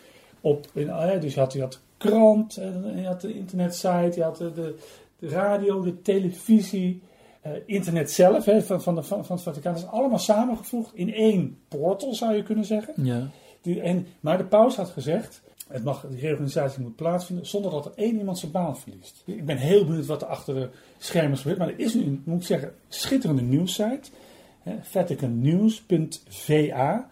op. 0.41 0.67
In, 0.73 0.89
eh, 0.89 1.21
dus 1.21 1.35
je 1.35 1.41
had, 1.41 1.53
je 1.53 1.61
had 1.61 1.81
krant, 1.97 2.57
en 2.57 3.01
je 3.01 3.07
had 3.07 3.21
de 3.21 3.35
internetsite, 3.35 4.13
je 4.15 4.23
had 4.23 4.37
de, 4.37 4.53
de, 4.53 4.79
de 5.19 5.29
radio, 5.29 5.83
de 5.83 6.03
televisie, 6.03 7.03
eh, 7.41 7.53
internet 7.67 8.11
zelf 8.11 8.45
hè, 8.45 8.63
van, 8.63 8.83
van, 8.83 8.95
de, 8.95 9.03
van, 9.03 9.25
van 9.25 9.37
het 9.37 9.45
Vaticaan. 9.45 9.73
Dat 9.73 9.83
is 9.83 9.89
allemaal 9.89 10.19
samengevoegd 10.19 10.95
in 10.95 11.15
één 11.15 11.59
portal, 11.69 12.15
zou 12.15 12.35
je 12.35 12.43
kunnen 12.43 12.65
zeggen. 12.65 13.05
ja. 13.05 13.29
Die, 13.61 13.81
en, 13.81 14.07
maar 14.21 14.39
de 14.39 14.45
paus 14.45 14.77
had 14.77 14.89
gezegd, 14.89 15.43
het 15.69 15.85
mag, 15.85 16.07
die 16.09 16.21
reorganisatie 16.21 16.83
moet 16.83 16.97
plaatsvinden 16.97 17.47
zonder 17.47 17.71
dat 17.71 17.87
er 17.87 17.93
één 17.95 18.19
iemand 18.19 18.39
zijn 18.39 18.53
baan 18.53 18.79
verliest. 18.79 19.23
Ik 19.25 19.45
ben 19.45 19.57
heel 19.57 19.85
benieuwd 19.85 20.07
wat 20.07 20.23
er 20.23 20.29
achter 20.29 20.55
de 20.55 20.69
schermen 20.99 21.39
gebeurt. 21.39 21.59
Maar 21.59 21.69
er 21.69 21.79
is 21.79 21.95
nu, 21.95 22.21
moet 22.25 22.41
ik 22.41 22.47
zeggen, 22.47 22.75
schitterende 22.89 23.43
nieuwssite. 23.43 24.11
vaticannews.va. 24.83 27.09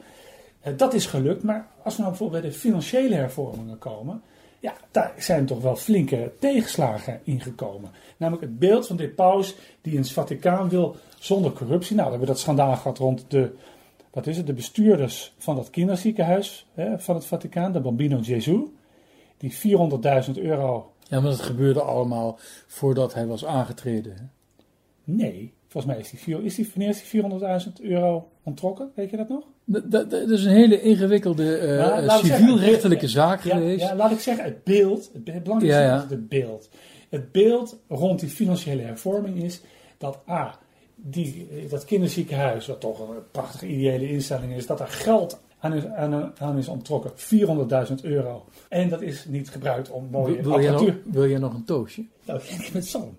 Eh, 0.60 0.72
Dat 0.76 0.94
is 0.94 1.06
gelukt, 1.06 1.42
maar 1.42 1.66
als 1.82 1.94
we 1.94 2.00
nou 2.00 2.12
bijvoorbeeld 2.12 2.42
bij 2.42 2.50
de 2.50 2.56
financiële 2.56 3.14
hervormingen 3.14 3.78
komen, 3.78 4.22
ja, 4.60 4.74
daar 4.90 5.12
zijn 5.18 5.46
toch 5.46 5.62
wel 5.62 5.76
flinke 5.76 6.32
tegenslagen 6.38 7.20
ingekomen. 7.24 7.90
Namelijk 8.16 8.44
het 8.44 8.58
beeld 8.58 8.86
van 8.86 8.96
de 8.96 9.08
paus 9.08 9.54
die 9.80 9.92
in 9.92 9.98
het 9.98 10.10
Vaticaan 10.10 10.68
wil 10.68 10.96
zonder 11.18 11.52
corruptie. 11.52 11.94
Nou, 11.94 12.04
we 12.04 12.10
hebben 12.10 12.28
dat 12.28 12.40
schandaal 12.40 12.76
gehad 12.76 12.98
rond 12.98 13.24
de, 13.28 13.52
wat 14.16 14.26
is 14.26 14.36
het, 14.36 14.46
de 14.46 14.52
bestuurders 14.52 15.34
van 15.38 15.56
dat 15.56 15.70
kinderziekenhuis 15.70 16.66
hè, 16.74 16.98
van 16.98 17.14
het 17.14 17.24
Vaticaan, 17.24 17.72
de 17.72 17.80
Bambino 17.80 18.20
Gesù. 18.22 18.60
Die 19.38 19.52
400.000 19.54 20.32
euro, 20.34 20.92
Ja, 21.08 21.20
maar 21.20 21.30
dat 21.30 21.40
gebeurde 21.40 21.80
allemaal 21.82 22.38
voordat 22.66 23.14
hij 23.14 23.26
was 23.26 23.44
aangetreden. 23.44 24.12
hè? 24.16 24.22
nee, 25.04 25.52
volgens 25.68 25.92
mij 25.92 26.02
is 26.02 26.10
die, 26.10 26.42
is 26.42 26.54
die, 26.54 26.86
is 26.86 27.10
die 27.10 27.22
400.000 27.22 27.28
euro 27.82 28.28
onttrokken, 28.42 28.90
weet 28.94 29.10
je 29.10 29.16
dat 29.16 29.28
nog? 29.28 29.44
Dat, 29.64 29.90
dat, 29.90 30.10
dat 30.10 30.30
is 30.30 30.44
een 30.44 30.52
hele 30.52 30.80
ingewikkelde 30.82 31.76
Nou, 31.78 32.02
zeggen, 32.02 32.36
civielrechtelijke 32.36 33.08
zaak 33.08 33.42
Ja, 33.44 33.54
geweest. 33.56 33.80
ja, 33.80 33.94
laat 33.94 34.10
ik 34.10 34.18
zeggen, 34.20 34.44
het 34.44 34.64
beeld, 34.64 35.10
het, 35.12 35.24
be- 35.24 35.30
het 35.32 35.42
belangrijkste 35.42 35.82
Ja, 35.82 35.94
ja. 35.94 36.04
is 36.04 36.10
het 36.10 36.28
beeld. 36.28 36.68
Het 37.08 37.32
beeld 37.32 37.76
rond 37.88 38.20
die 38.20 38.28
financiële 38.28 38.82
hervorming 38.82 39.42
is 39.42 39.60
dat 39.98 40.18
A, 40.28 40.58
die, 41.10 41.48
dat 41.68 41.84
kinderziekenhuis, 41.84 42.66
wat 42.66 42.80
toch 42.80 43.00
een 43.00 43.16
prachtige 43.30 43.66
ideële 43.66 44.08
instelling 44.08 44.52
is, 44.52 44.66
dat 44.66 44.80
er 44.80 44.86
geld 44.86 45.40
aan 45.58 45.72
is, 45.72 45.86
aan, 45.86 46.32
aan 46.38 46.58
is 46.58 46.68
onttrokken, 46.68 47.10
400.000 47.88 47.94
euro. 48.02 48.44
En 48.68 48.88
dat 48.88 49.02
is 49.02 49.24
niet 49.24 49.50
gebruikt 49.50 49.90
om 49.90 50.08
mooie 50.10 50.42
Wil, 50.42 50.52
wil, 50.52 50.60
jij 50.60 50.70
nog, 50.70 50.80
apparatuur. 50.80 51.12
wil 51.12 51.28
jij 51.28 51.38
nog 51.38 51.54
een 51.54 51.64
toastje? 51.64 52.04
Nou, 52.24 52.40
ik 52.40 52.72
met 52.72 52.86
zo'n. 52.86 53.16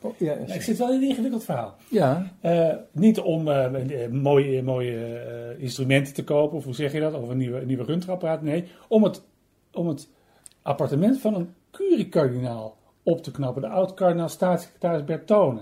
Oh, 0.00 0.18
ja, 0.18 0.34
Nou, 0.34 0.52
ik 0.52 0.62
zit 0.62 0.78
wel 0.78 0.92
in 0.92 1.02
een 1.02 1.08
ingewikkeld 1.08 1.44
verhaal. 1.44 1.76
ja, 1.90 2.32
Eh, 2.40 2.74
niet 2.92 3.20
om 3.20 3.48
eh, 3.48 4.04
eh, 4.04 4.10
mooie, 4.10 4.62
mooie 4.62 5.56
instrumenten 5.58 6.14
te 6.14 6.24
kopen, 6.24 6.56
of 6.56 6.64
hoe 6.64 6.74
zeg 6.74 6.92
je 6.92 7.00
dat, 7.00 7.14
of 7.14 7.28
een 7.28 7.36
nieuwe, 7.36 7.64
nieuwe. 7.64 8.38
Nee, 8.40 8.64
om 8.88 9.04
het, 9.04 9.22
om 9.72 9.88
het 9.88 10.08
appartement 10.62 11.20
van 11.20 11.34
een 11.34 11.54
curie-kardinaal 11.70 12.76
op 13.02 13.22
te 13.22 13.30
knappen. 13.30 13.62
De 13.62 13.68
oud-kardinaal 13.68 14.28
staatssecretaris 14.28 15.04
Bertone. 15.04 15.60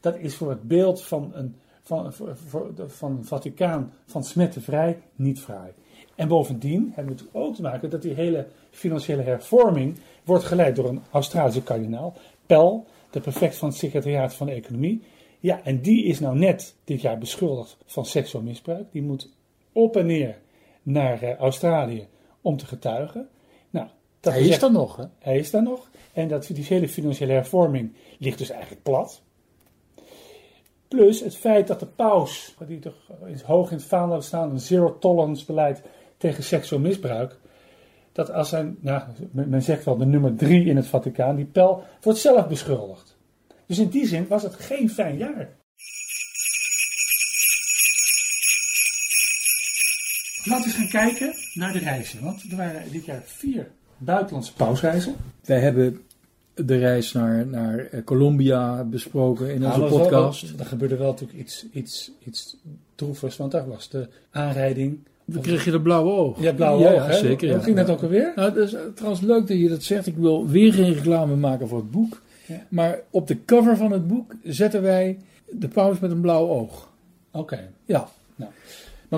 Dat 0.00 0.16
is 0.18 0.34
voor 0.34 0.50
het 0.50 0.62
beeld 0.62 1.02
van 1.02 1.30
een 1.34 1.54
van, 1.82 2.12
voor, 2.12 2.36
voor, 2.36 2.74
de- 2.74 2.88
van 2.88 3.16
het 3.16 3.26
Vaticaan 3.26 3.92
van 4.06 4.24
smettenvrij 4.24 4.98
niet 5.14 5.40
fraai. 5.40 5.72
En 6.14 6.28
bovendien 6.28 6.82
hebben 6.94 7.04
we 7.04 7.10
natuurlijk 7.22 7.36
ook 7.46 7.54
te 7.54 7.62
maken 7.62 7.90
dat 7.90 8.02
die 8.02 8.14
hele 8.14 8.46
financiële 8.70 9.22
hervorming 9.22 9.98
wordt 10.24 10.44
geleid 10.44 10.76
door 10.76 10.88
een 10.88 11.02
Australische 11.10 11.62
kardinaal, 11.62 12.14
Pell, 12.46 12.80
de 13.10 13.20
prefect 13.20 13.56
van 13.56 13.68
het 13.68 13.76
secretariaat 13.78 14.34
van 14.34 14.46
de 14.46 14.52
economie. 14.52 15.02
Ja, 15.40 15.60
en 15.64 15.80
die 15.80 16.04
is 16.04 16.20
nou 16.20 16.38
net 16.38 16.74
dit 16.84 17.00
jaar 17.00 17.18
beschuldigd 17.18 17.76
van 17.86 18.06
seksueel 18.06 18.44
misbruik. 18.44 18.92
Die 18.92 19.02
moet 19.02 19.28
op 19.72 19.96
en 19.96 20.06
neer 20.06 20.38
naar 20.82 21.22
eh, 21.22 21.36
Australië 21.36 22.06
om 22.40 22.56
te 22.56 22.66
getuigen. 22.66 23.28
Nou, 23.70 23.86
dat 24.20 24.32
Hij 24.32 24.42
is 24.42 24.62
er 24.62 24.72
nog, 24.72 24.96
hè? 24.96 25.04
hij 25.18 25.38
is 25.38 25.50
daar 25.50 25.62
nog. 25.62 25.90
En 26.12 26.28
dat, 26.28 26.46
die 26.52 26.64
hele 26.64 26.88
financiële 26.88 27.32
hervorming 27.32 27.92
ligt 28.18 28.38
dus 28.38 28.50
eigenlijk 28.50 28.82
plat. 28.82 29.22
Plus 30.96 31.20
het 31.20 31.36
feit 31.36 31.66
dat 31.66 31.80
de 31.80 31.86
paus, 31.86 32.54
die 32.66 32.78
toch 32.78 32.94
hoog 33.44 33.70
in 33.70 33.76
het 33.76 33.86
vaandel 33.86 34.14
heeft 34.14 34.26
staan, 34.26 34.50
een 34.50 34.60
zero 34.60 34.98
tolerance 34.98 35.46
beleid 35.46 35.82
tegen 36.16 36.44
seksueel 36.44 36.80
misbruik. 36.80 37.38
Dat 38.12 38.32
als 38.32 38.48
zijn, 38.48 38.76
nou, 38.80 39.02
men 39.32 39.48
men 39.48 39.62
zegt 39.62 39.84
wel 39.84 39.96
de 39.96 40.06
nummer 40.06 40.36
drie 40.36 40.64
in 40.64 40.76
het 40.76 40.86
Vaticaan, 40.86 41.36
die 41.36 41.44
Pel, 41.44 41.82
wordt 42.00 42.18
zelf 42.18 42.48
beschuldigd. 42.48 43.16
Dus 43.66 43.78
in 43.78 43.88
die 43.88 44.06
zin 44.06 44.26
was 44.28 44.42
het 44.42 44.54
geen 44.54 44.90
fijn 44.90 45.16
jaar. 45.16 45.48
Laten 50.44 50.70
we 50.70 50.76
eens 50.76 50.90
gaan 50.90 51.08
kijken 51.08 51.34
naar 51.54 51.72
de 51.72 51.78
reizen. 51.78 52.24
Want 52.24 52.42
er 52.50 52.56
waren 52.56 52.92
dit 52.92 53.04
jaar 53.04 53.22
vier 53.24 53.70
buitenlandse 53.98 54.54
pausreizen. 54.54 55.16
Wij 55.44 55.60
hebben 55.60 56.04
de 56.64 56.78
reis 56.78 57.12
naar, 57.12 57.46
naar 57.46 57.78
eh, 57.78 58.04
Colombia 58.04 58.84
besproken 58.84 59.46
in 59.54 59.64
onze 59.64 59.78
Nou, 59.78 59.80
dat 59.80 59.90
wel- 59.90 59.98
podcast. 59.98 60.52
Er 60.58 60.66
gebeurde 60.66 60.96
wel 60.96 61.10
natuurlijk 61.10 61.38
iets, 61.38 61.66
iets, 61.72 62.10
iets 62.26 62.56
droevigs, 62.94 63.36
want 63.36 63.52
daar 63.52 63.68
was 63.68 63.88
de 63.88 64.08
aanrijding. 64.30 64.98
Dan 65.24 65.42
kreeg 65.42 65.64
je 65.64 65.70
de 65.70 65.80
blauwe 65.80 66.10
oog. 66.10 66.40
Ja, 66.40 66.52
blauwe 66.52 66.82
ja, 66.82 66.92
oog, 66.92 67.06
hè? 67.06 67.12
zeker. 67.14 67.48
Hoe 67.48 67.58
ja. 67.58 67.62
ging 67.64 67.76
dat 67.76 67.86
Ja. 67.86 67.92
ook 67.92 68.02
alweer? 68.02 68.32
Nou, 68.36 68.48
het 68.48 68.56
is 68.68 68.72
eh, 68.74 68.80
trouwens 68.94 69.22
leuk 69.22 69.46
dat 69.46 69.58
je 69.58 69.68
dat 69.68 69.82
zegt. 69.82 70.06
Ik 70.06 70.16
wil 70.16 70.48
weer 70.48 70.72
geen 70.72 70.94
reclame 70.94 71.36
maken 71.36 71.68
voor 71.68 71.78
het 71.78 71.90
boek. 71.90 72.20
Ja. 72.46 72.62
Maar 72.68 72.98
op 73.10 73.26
de 73.26 73.44
cover 73.44 73.76
van 73.76 73.92
het 73.92 74.08
boek 74.08 74.34
zetten 74.42 74.82
wij 74.82 75.18
de 75.50 75.68
paus 75.68 75.98
met 75.98 76.10
een 76.10 76.20
blauw 76.20 76.48
oog. 76.48 76.88
Oké. 77.32 77.68
Ja, 77.84 78.08
Maar 78.36 78.48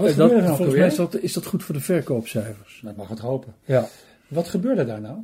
wat 0.00 0.10
Eh, 0.10 0.16
dat, 0.16 0.30
er 0.30 0.42
nou 0.42 0.56
volgens 0.56 0.76
mij 0.76 0.86
is 0.86 0.96
dat, 0.96 1.18
is 1.18 1.32
dat 1.32 1.46
goed 1.46 1.62
voor 1.64 1.74
de 1.74 1.80
verkoopcijfers. 1.80 2.80
Dat 2.84 2.96
mag 2.96 3.08
het 3.08 3.18
hopen. 3.18 3.54
Ja. 3.64 3.88
Wat 4.28 4.48
gebeurde 4.48 4.84
daar 4.84 5.00
nou? 5.00 5.16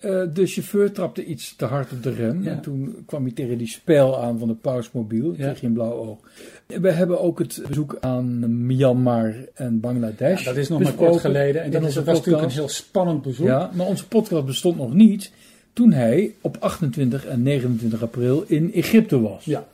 Eh, 0.00 0.22
de 0.32 0.46
chauffeur 0.46 0.92
trapte 0.92 1.24
iets 1.24 1.56
te 1.56 1.64
hard 1.64 1.92
op 1.92 2.02
de 2.02 2.10
rem. 2.10 2.42
Ja. 2.42 2.50
En 2.50 2.60
toen 2.60 3.02
kwam 3.06 3.22
hij 3.22 3.32
tegen 3.32 3.58
die 3.58 3.68
spijl 3.68 4.18
aan 4.18 4.38
van 4.38 4.48
de 4.48 4.54
pausmobiel. 4.54 5.30
Ja. 5.30 5.36
Kreeg 5.36 5.60
hij 5.60 5.68
een 5.68 5.74
blauw 5.74 5.92
oog. 5.92 6.18
We 6.66 6.90
hebben 6.90 7.20
ook 7.20 7.38
het 7.38 7.62
bezoek 7.68 7.96
aan 8.00 8.66
Myanmar 8.66 9.34
en 9.54 9.80
Bangladesh. 9.80 10.44
dat 10.44 10.56
is 10.56 10.68
nog 10.68 10.82
maar 10.82 10.92
kort 10.92 11.20
geleden. 11.20 11.62
En 11.62 11.70
dat, 11.70 11.82
was 11.82 11.94
natuurlijk 11.94 12.44
een 12.44 12.50
heel 12.50 12.68
spannend 12.68 13.22
bezoek. 13.22 13.46
Ja, 13.46 13.70
maar 13.74 13.86
onze 13.86 14.08
podcast 14.08 14.44
bestond 14.44 14.76
nog 14.76 14.94
niet 14.94 15.32
toen 15.72 15.92
hij 15.92 16.34
op 16.40 16.56
28 16.60 17.26
en 17.26 17.42
29 17.42 18.02
april 18.02 18.44
in 18.46 18.72
Egypte 18.72 19.20
was. 19.20 19.44
Ja. 19.44 19.66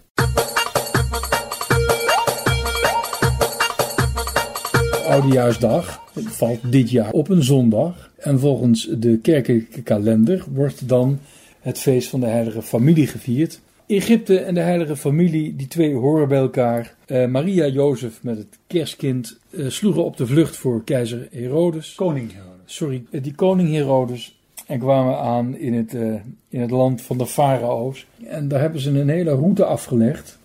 Oudejaarsdag 5.16 6.00
valt 6.14 6.72
dit 6.72 6.90
jaar 6.90 7.12
op 7.12 7.28
een 7.28 7.42
zondag. 7.42 8.10
En 8.16 8.40
volgens 8.40 8.88
de 8.98 9.18
kerkelijke 9.18 9.82
kalender 9.82 10.44
wordt 10.52 10.88
dan 10.88 11.18
het 11.60 11.78
feest 11.78 12.08
van 12.08 12.20
de 12.20 12.26
Heilige 12.26 12.62
Familie 12.62 13.06
gevierd. 13.06 13.60
Egypte 13.86 14.38
en 14.38 14.54
de 14.54 14.60
Heilige 14.60 14.96
Familie, 14.96 15.56
die 15.56 15.66
twee 15.66 15.94
horen 15.94 16.28
bij 16.28 16.38
elkaar. 16.38 16.94
Eh, 17.06 17.26
Maria 17.26 17.66
Jozef 17.66 18.22
met 18.22 18.36
het 18.36 18.58
kerstkind 18.66 19.38
eh, 19.50 19.68
sloegen 19.68 20.04
op 20.04 20.16
de 20.16 20.26
vlucht 20.26 20.56
voor 20.56 20.84
keizer 20.84 21.28
Herodes. 21.30 21.94
Koning 21.94 22.32
Herodes. 22.32 22.74
Sorry, 22.74 23.04
eh, 23.10 23.22
die 23.22 23.34
koning 23.34 23.70
Herodes. 23.70 24.38
En 24.66 24.78
kwamen 24.78 25.18
aan 25.18 25.56
in 25.56 25.74
het, 25.74 25.92
in 26.48 26.60
het 26.60 26.70
land 26.70 27.02
van 27.02 27.18
de 27.18 27.26
farao's. 27.26 28.06
En 28.24 28.48
daar 28.48 28.60
hebben 28.60 28.80
ze 28.80 28.90
een 28.90 29.08
hele 29.08 29.30
route 29.30 29.64
afgelegd. 29.64 30.38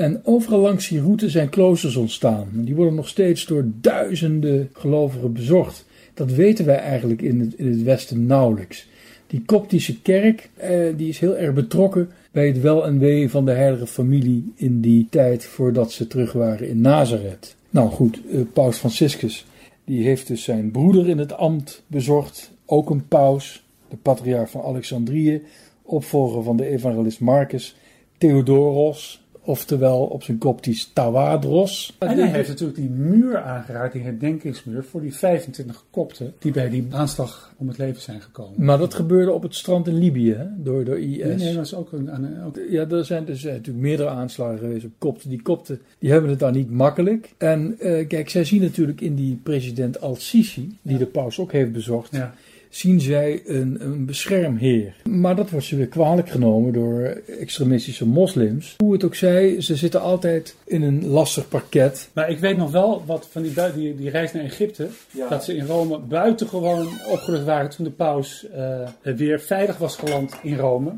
En 0.00 0.20
overal 0.24 0.60
langs 0.60 0.88
die 0.88 1.00
route 1.00 1.30
zijn 1.30 1.48
kloosters 1.48 1.96
ontstaan. 1.96 2.48
Die 2.52 2.74
worden 2.74 2.94
nog 2.94 3.08
steeds 3.08 3.46
door 3.46 3.64
duizenden 3.80 4.70
gelovigen 4.72 5.32
bezocht. 5.32 5.86
Dat 6.14 6.32
weten 6.32 6.64
wij 6.64 6.78
eigenlijk 6.78 7.22
in 7.22 7.40
het, 7.40 7.54
in 7.54 7.70
het 7.70 7.82
Westen 7.82 8.26
nauwelijks. 8.26 8.88
Die 9.26 9.42
Koptische 9.46 10.00
kerk 10.00 10.50
eh, 10.56 10.78
die 10.96 11.08
is 11.08 11.18
heel 11.18 11.36
erg 11.36 11.54
betrokken 11.54 12.10
bij 12.30 12.46
het 12.46 12.60
wel 12.60 12.86
en 12.86 12.98
wee 12.98 13.30
van 13.30 13.44
de 13.44 13.50
heilige 13.50 13.86
familie 13.86 14.52
in 14.54 14.80
die 14.80 15.06
tijd 15.10 15.44
voordat 15.44 15.92
ze 15.92 16.06
terug 16.06 16.32
waren 16.32 16.68
in 16.68 16.80
Nazareth. 16.80 17.56
Nou 17.70 17.90
goed, 17.90 18.20
eh, 18.32 18.40
Paus 18.52 18.76
Franciscus 18.76 19.46
die 19.84 20.04
heeft 20.04 20.26
dus 20.26 20.42
zijn 20.42 20.70
broeder 20.70 21.08
in 21.08 21.18
het 21.18 21.32
ambt 21.32 21.82
bezorgd. 21.86 22.50
Ook 22.66 22.90
een 22.90 23.08
paus, 23.08 23.64
de 23.88 23.96
patriarch 23.96 24.50
van 24.50 24.62
Alexandrië, 24.62 25.42
opvolger 25.82 26.42
van 26.42 26.56
de 26.56 26.66
evangelist 26.66 27.20
Marcus, 27.20 27.76
Theodoros, 28.18 29.19
oftewel 29.44 30.04
op 30.04 30.22
zijn 30.22 30.38
koptisch 30.38 30.90
Tawadros. 30.92 31.96
En 31.98 32.08
hij 32.18 32.28
heeft 32.28 32.48
natuurlijk 32.48 32.78
die 32.78 32.88
muur 32.90 33.38
aangeraakt, 33.42 33.92
die 33.92 34.02
herdenkingsmuur, 34.02 34.84
voor 34.84 35.00
die 35.00 35.14
25 35.14 35.84
kopten 35.90 36.32
die 36.38 36.52
bij 36.52 36.68
die 36.68 36.86
aanslag 36.90 37.54
om 37.56 37.68
het 37.68 37.78
leven 37.78 38.02
zijn 38.02 38.20
gekomen. 38.20 38.64
Maar 38.64 38.78
dat 38.78 38.94
gebeurde 38.94 39.32
op 39.32 39.42
het 39.42 39.54
strand 39.54 39.86
in 39.88 39.98
Libië, 39.98 40.32
hè, 40.32 40.44
door, 40.56 40.84
door 40.84 40.98
IS. 40.98 41.16
Nee, 41.24 41.34
nee, 41.36 41.54
dat 41.54 41.64
is 41.64 41.74
ook 41.74 41.92
een... 41.92 42.14
een- 42.14 42.42
ook- 42.44 42.58
Ja, 42.70 42.88
er 42.88 43.04
zijn 43.04 43.24
dus 43.24 43.44
eh, 43.44 43.52
natuurlijk 43.52 43.84
meerdere 43.84 44.08
aanslagen 44.08 44.58
geweest 44.58 44.84
op 44.84 44.90
kopten. 44.98 45.28
Die 45.30 45.42
kopten 45.42 45.80
die 45.98 46.10
hebben 46.10 46.30
het 46.30 46.38
daar 46.38 46.52
niet 46.52 46.70
makkelijk. 46.70 47.32
En 47.38 47.76
eh, 47.78 48.06
kijk, 48.08 48.28
zij 48.30 48.44
zien 48.44 48.60
natuurlijk 48.60 49.00
in 49.00 49.14
die 49.14 49.40
president 49.42 50.00
Al-Sisi, 50.00 50.76
die 50.82 50.98
de 50.98 51.06
paus 51.06 51.38
ook 51.38 51.52
heeft 51.52 51.72
bezocht, 51.72 52.12
ja. 52.16 52.34
Zien 52.70 53.00
zij 53.00 53.42
een, 53.44 53.76
een 53.80 54.06
beschermheer. 54.06 54.94
Maar 55.04 55.36
dat 55.36 55.50
wordt 55.50 55.66
ze 55.66 55.76
weer 55.76 55.86
kwalijk 55.86 56.30
genomen 56.30 56.72
door 56.72 57.02
extremistische 57.40 58.06
moslims. 58.06 58.74
Hoe 58.78 58.92
het 58.92 59.04
ook 59.04 59.14
zij, 59.14 59.60
ze 59.60 59.76
zitten 59.76 60.00
altijd 60.00 60.56
in 60.64 60.82
een 60.82 61.06
lastig 61.06 61.48
parket. 61.48 62.08
Maar 62.12 62.30
ik 62.30 62.38
weet 62.38 62.56
nog 62.56 62.70
wel 62.70 63.02
wat 63.06 63.28
van 63.30 63.42
die, 63.42 63.54
die, 63.74 63.96
die 63.96 64.10
reis 64.10 64.32
naar 64.32 64.44
Egypte. 64.44 64.88
Dat 65.28 65.44
ze 65.44 65.56
in 65.56 65.66
Rome 65.66 65.98
buitengewoon 65.98 66.88
opgelucht 67.08 67.44
waren 67.44 67.70
toen 67.70 67.84
de 67.84 67.90
paus 67.90 68.46
eh, 68.48 68.88
weer 69.02 69.40
veilig 69.40 69.78
was 69.78 69.96
geland 69.96 70.34
in 70.42 70.56
Rome. 70.56 70.92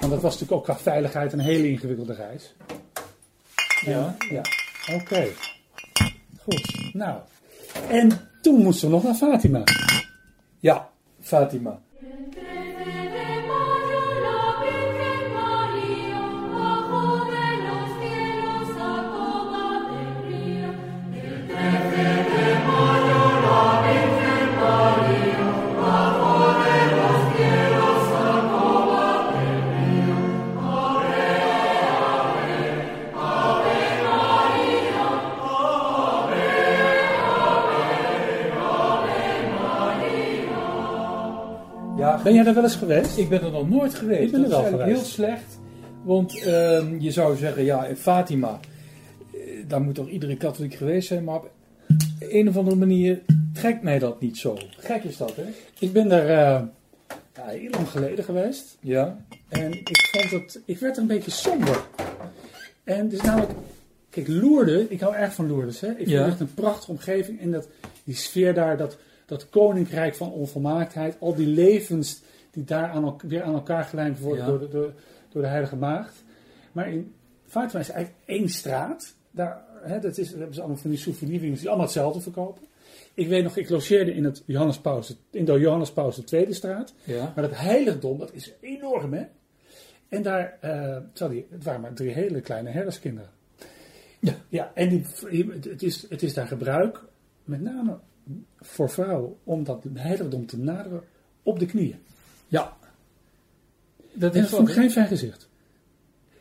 Want 0.00 0.12
dat 0.12 0.22
was 0.22 0.32
natuurlijk 0.32 0.52
ook 0.52 0.64
qua 0.64 0.78
veiligheid 0.78 1.32
een 1.32 1.38
hele 1.38 1.68
ingewikkelde 1.68 2.14
reis. 2.14 2.54
Ja, 3.84 4.16
ja. 4.30 4.42
Oké. 4.94 5.26
Goed. 6.42 6.92
Nou. 6.92 7.18
En 7.88 8.10
toen 8.42 8.62
moesten 8.62 8.88
we 8.88 8.94
nog 8.94 9.02
naar 9.02 9.14
Fatima. 9.14 9.62
Ja, 10.60 10.88
Fatima. 11.20 11.80
Ben 42.28 42.36
jij 42.36 42.46
daar 42.46 42.54
wel 42.54 42.62
eens 42.62 42.76
geweest? 42.76 43.18
Ik 43.18 43.28
ben 43.28 43.42
er 43.42 43.50
nog 43.50 43.68
nooit 43.68 43.94
geweest. 43.94 44.22
Ik 44.22 44.30
ben 44.30 44.42
er 44.42 44.48
dat 44.48 44.60
wel 44.60 44.66
is 44.70 44.76
eigenlijk 44.78 44.98
geweest. 44.98 45.16
heel 45.16 45.26
slecht. 45.26 45.58
Want 46.04 46.42
ehm, 46.42 47.00
je 47.00 47.10
zou 47.10 47.36
zeggen, 47.36 47.64
ja, 47.64 47.86
in 47.86 47.96
Fatima, 47.96 48.60
eh, 49.32 49.40
daar 49.66 49.80
moet 49.80 49.94
toch 49.94 50.08
iedere 50.08 50.36
katholiek 50.36 50.74
geweest 50.74 51.08
zijn. 51.08 51.24
Maar 51.24 51.36
op 51.36 51.50
een 52.18 52.48
of 52.48 52.56
andere 52.56 52.76
manier 52.76 53.20
trekt 53.52 53.82
mij 53.82 53.98
dat 53.98 54.20
niet 54.20 54.38
zo. 54.38 54.56
Gek 54.76 55.04
is 55.04 55.16
dat, 55.16 55.36
hè? 55.36 55.42
Ik 55.78 55.92
ben 55.92 56.08
daar 56.08 56.28
eh, 56.28 56.62
ja, 57.34 57.46
heel 57.46 57.70
lang 57.70 57.88
geleden 57.88 58.24
geweest. 58.24 58.76
Ja. 58.80 59.24
En 59.48 59.72
ik 59.72 60.10
vond 60.12 60.30
het, 60.30 60.60
ik 60.64 60.78
werd 60.78 60.96
er 60.96 61.02
een 61.02 61.08
beetje 61.08 61.30
somber. 61.30 61.84
En 62.84 63.04
het 63.04 63.12
is 63.12 63.20
namelijk, 63.20 63.52
kijk, 64.10 64.28
Lourdes, 64.28 64.86
ik 64.88 65.00
hou 65.00 65.14
erg 65.14 65.34
van 65.34 65.46
Lourdes. 65.46 65.80
Hè? 65.80 65.88
Ik 65.88 66.08
vind 66.08 66.18
het 66.18 66.26
echt 66.26 66.40
een 66.40 66.54
prachtige 66.54 66.90
omgeving. 66.90 67.40
En 67.40 67.50
dat, 67.50 67.68
die 68.04 68.16
sfeer 68.16 68.54
daar, 68.54 68.76
dat, 68.76 68.96
dat 69.28 69.48
koninkrijk 69.48 70.14
van 70.14 70.32
onvolmaaktheid, 70.32 71.16
al 71.20 71.34
die 71.34 71.46
levens 71.46 72.22
die 72.50 72.64
daar 72.64 72.88
aan, 72.88 73.16
weer 73.22 73.42
aan 73.42 73.54
elkaar 73.54 73.84
gelijmd 73.84 74.18
worden 74.18 74.44
Ja. 74.44 74.50
door, 74.50 74.58
de, 74.58 74.68
door, 74.68 74.92
door 75.28 75.42
de 75.42 75.48
Heilige 75.48 75.76
Maagd. 75.76 76.24
Maar 76.72 76.92
in 76.92 77.14
Fatima 77.46 77.80
is 77.80 77.90
eigenlijk 77.90 78.22
één 78.24 78.48
straat. 78.48 79.14
Daar, 79.30 79.62
hè, 79.82 79.98
dat 79.98 80.18
is, 80.18 80.30
hebben 80.30 80.54
ze 80.54 80.60
allemaal 80.60 80.78
van 80.78 80.90
die 80.90 80.98
souvenirwinkels 80.98 81.58
die 81.58 81.68
allemaal 81.68 81.86
hetzelfde 81.86 82.20
verkopen. 82.20 82.62
Ik 83.14 83.28
weet 83.28 83.42
nog, 83.42 83.56
ik 83.56 83.68
logeerde 83.68 84.14
in, 84.14 84.24
het 84.24 84.42
Johannes 84.46 84.78
Paus, 84.78 85.16
in 85.30 85.44
de 85.44 85.58
Johannes 85.58 85.92
Paus 85.92 86.16
de 86.16 86.24
Tweede 86.24 86.54
straat. 86.54 86.94
Ja. 87.04 87.32
Maar 87.34 87.48
dat 87.48 87.58
heiligdom, 87.58 88.18
dat 88.18 88.32
is 88.32 88.52
enorm, 88.60 89.12
hè? 89.12 89.24
En 90.08 90.22
daar, 90.22 90.58
sorry, 91.12 91.46
het 91.50 91.64
waren 91.64 91.80
maar 91.80 91.94
drie 91.94 92.10
hele 92.10 92.40
kleine 92.40 92.70
herderskinderen. 92.70 93.30
Ja. 94.20 94.34
ja 94.48 94.70
en 94.74 94.88
die, 94.88 95.04
het, 95.68 95.82
is, 95.82 96.06
het 96.08 96.22
is 96.22 96.34
daar 96.34 96.46
gebruik, 96.46 97.04
met 97.44 97.60
name 97.60 97.98
voor 98.60 98.90
vrouwen, 98.90 99.34
om 99.44 99.64
dat 99.64 99.84
heiligdom 99.94 100.46
te 100.46 100.58
naderen 100.58 101.02
op 101.42 101.58
de 101.58 101.66
knieën. 101.66 101.96
Ja. 102.48 102.76
Dat 104.12 104.34
is 104.34 104.48
vond 104.48 104.68
ik 104.68 104.74
geen 104.74 104.90
fijn 104.90 105.06
gezicht. 105.06 105.48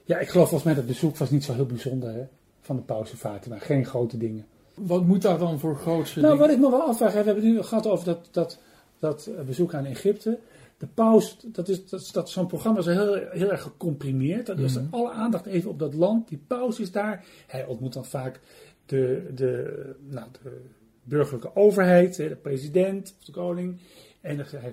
Ja, 0.05 0.17
ik 0.19 0.27
geloof 0.29 0.49
volgens 0.49 0.63
mij 0.63 0.73
dat 0.75 0.85
bezoek 0.87 1.17
was 1.17 1.29
niet 1.29 1.43
zo 1.43 1.53
heel 1.53 1.65
bijzonder 1.65 2.13
hè, 2.13 2.23
van 2.61 2.75
de 2.75 2.81
pauze 2.81 3.17
Fatima. 3.17 3.57
Geen 3.57 3.85
grote 3.85 4.17
dingen. 4.17 4.45
Wat 4.73 5.05
moet 5.05 5.21
daar 5.21 5.37
dan 5.37 5.59
voor 5.59 5.75
grootste 5.75 6.19
Nou, 6.19 6.31
dingen? 6.33 6.47
wat 6.47 6.57
ik 6.57 6.63
me 6.63 6.69
wel 6.77 6.87
afvraag, 6.87 7.13
hè, 7.13 7.19
we 7.19 7.25
hebben 7.25 7.43
het 7.43 7.53
nu 7.53 7.61
gehad 7.61 7.87
over 7.87 8.05
dat, 8.05 8.27
dat, 8.31 8.59
dat 8.99 9.29
bezoek 9.45 9.73
aan 9.73 9.85
Egypte. 9.85 10.39
De 10.77 10.87
paus, 10.93 11.37
dat 11.45 11.67
is, 11.69 11.89
dat, 11.89 12.09
dat, 12.13 12.29
zo'n 12.29 12.47
programma 12.47 12.79
is 12.79 12.85
heel, 12.85 13.13
heel 13.13 13.51
erg 13.51 13.61
gecomprimeerd. 13.61 14.45
Dat 14.45 14.59
is 14.59 14.73
Mhm. 14.75 14.85
alle 14.89 15.11
aandacht 15.11 15.45
even 15.45 15.69
op 15.69 15.79
dat 15.79 15.93
land. 15.93 16.27
Die 16.27 16.41
paus 16.47 16.79
is 16.79 16.91
daar. 16.91 17.25
Hij 17.47 17.65
ontmoet 17.65 17.93
dan 17.93 18.05
vaak 18.05 18.39
de, 18.85 19.31
de, 19.35 19.95
nou, 20.09 20.27
de 20.41 20.61
burgerlijke 21.07 21.55
overheid, 21.55 22.15
de 22.15 22.37
president 22.41 23.15
of 23.19 23.25
de 23.25 23.31
koning. 23.31 23.79
En 24.21 24.39
eh, 24.39 24.65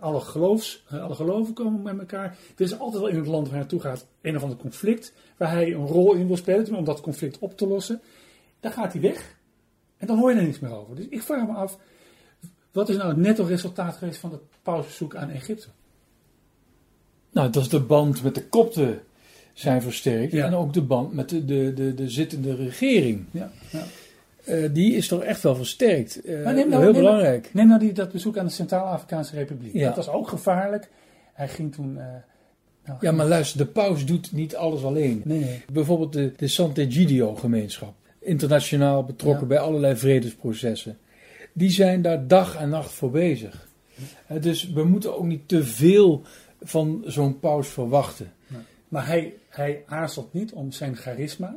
alle, 0.00 0.20
geloofs, 0.20 0.84
eh, 0.88 1.02
alle 1.02 1.14
geloven 1.14 1.54
komen 1.54 1.82
met 1.82 1.98
elkaar. 1.98 2.38
Er 2.56 2.64
is 2.64 2.78
altijd 2.78 3.02
wel 3.02 3.12
in 3.12 3.18
het 3.18 3.26
land 3.26 3.42
waar 3.42 3.50
hij 3.50 3.60
naartoe 3.60 3.80
gaat 3.80 4.06
een 4.20 4.36
of 4.36 4.42
ander 4.42 4.58
conflict. 4.58 5.12
Waar 5.36 5.50
hij 5.50 5.72
een 5.72 5.86
rol 5.86 6.14
in 6.14 6.26
wil 6.26 6.36
spelen 6.36 6.74
om 6.74 6.84
dat 6.84 7.00
conflict 7.00 7.38
op 7.38 7.56
te 7.56 7.66
lossen. 7.66 8.00
Dan 8.60 8.72
gaat 8.72 8.92
hij 8.92 9.02
weg. 9.02 9.36
En 9.96 10.06
dan 10.06 10.18
hoor 10.18 10.30
je 10.30 10.36
er 10.36 10.44
niks 10.44 10.58
meer 10.58 10.74
over. 10.74 10.96
Dus 10.96 11.08
ik 11.08 11.22
vraag 11.22 11.46
me 11.46 11.52
af, 11.52 11.78
wat 12.72 12.88
is 12.88 12.96
nou 12.96 13.08
het 13.08 13.16
netto 13.16 13.44
resultaat 13.44 13.96
geweest 13.96 14.18
van 14.18 14.30
het 14.30 14.40
pausbezoek 14.62 15.14
aan 15.14 15.30
Egypte? 15.30 15.66
Nou, 17.30 17.50
dat 17.50 17.62
is 17.62 17.68
de 17.68 17.80
band 17.80 18.22
met 18.22 18.34
de 18.34 18.48
kopten 18.48 19.02
zijn 19.52 19.82
versterkt. 19.82 20.32
Ja. 20.32 20.46
En 20.46 20.54
ook 20.54 20.72
de 20.72 20.82
band 20.82 21.12
met 21.12 21.28
de, 21.28 21.44
de, 21.44 21.72
de, 21.74 21.94
de 21.94 22.10
zittende 22.10 22.54
regering. 22.54 23.24
Ja, 23.30 23.50
ja. 23.70 23.84
Eh, 24.46 24.68
die 24.72 24.94
is 24.94 25.08
toch 25.08 25.22
echt 25.22 25.42
wel 25.42 25.56
versterkt. 25.56 26.20
Maar 26.44 26.54
neem 26.54 26.68
nou- 26.68 26.82
heel 26.82 26.92
neem- 26.92 27.02
belangrijk. 27.02 27.50
Neem 27.52 27.66
nou 27.68 27.80
die, 27.80 27.92
dat 27.92 28.12
bezoek 28.12 28.38
aan 28.38 28.46
de 28.46 28.52
Centraal-Afrikaanse 28.52 29.34
Republiek. 29.34 29.72
Ja. 29.72 29.86
Dat 29.86 29.96
was 29.96 30.08
ook 30.08 30.28
gevaarlijk. 30.28 30.88
Hij 31.32 31.48
ging 31.48 31.74
toen... 31.74 31.98
eh, 31.98 32.04
nou, 32.84 32.98
Ja, 33.00 33.12
maar 33.12 33.26
luister, 33.26 33.58
de 33.58 33.66
paus 33.66 34.04
doet 34.06 34.32
niet 34.32 34.56
alles 34.56 34.84
alleen. 34.84 35.22
Nee, 35.24 35.38
nee. 35.40 35.62
Bijvoorbeeld 35.72 36.12
de, 36.12 36.32
de 36.36 36.48
Sant'Egidio-gemeenschap. 36.48 37.94
Internationaal 38.20 39.04
betrokken 39.04 39.40
Ja. 39.42 39.46
bij 39.48 39.58
allerlei 39.58 39.96
vredesprocessen. 39.96 40.98
Die 41.52 41.70
zijn 41.70 42.02
daar 42.02 42.26
dag 42.26 42.56
en 42.56 42.68
nacht 42.68 42.90
voor 42.92 43.10
bezig. 43.10 43.68
Eh, 44.26 44.42
dus 44.42 44.70
we 44.72 44.84
moeten 44.84 45.16
ook 45.16 45.24
niet 45.24 45.48
te 45.48 45.64
veel 45.64 46.22
van 46.62 47.02
zo'n 47.06 47.38
paus 47.40 47.68
verwachten. 47.68 48.32
Maar 48.88 49.06
hij, 49.06 49.34
hij 49.48 49.82
aarzelt 49.86 50.32
niet 50.32 50.52
om 50.52 50.72
zijn 50.72 50.96
charisma 50.96 51.56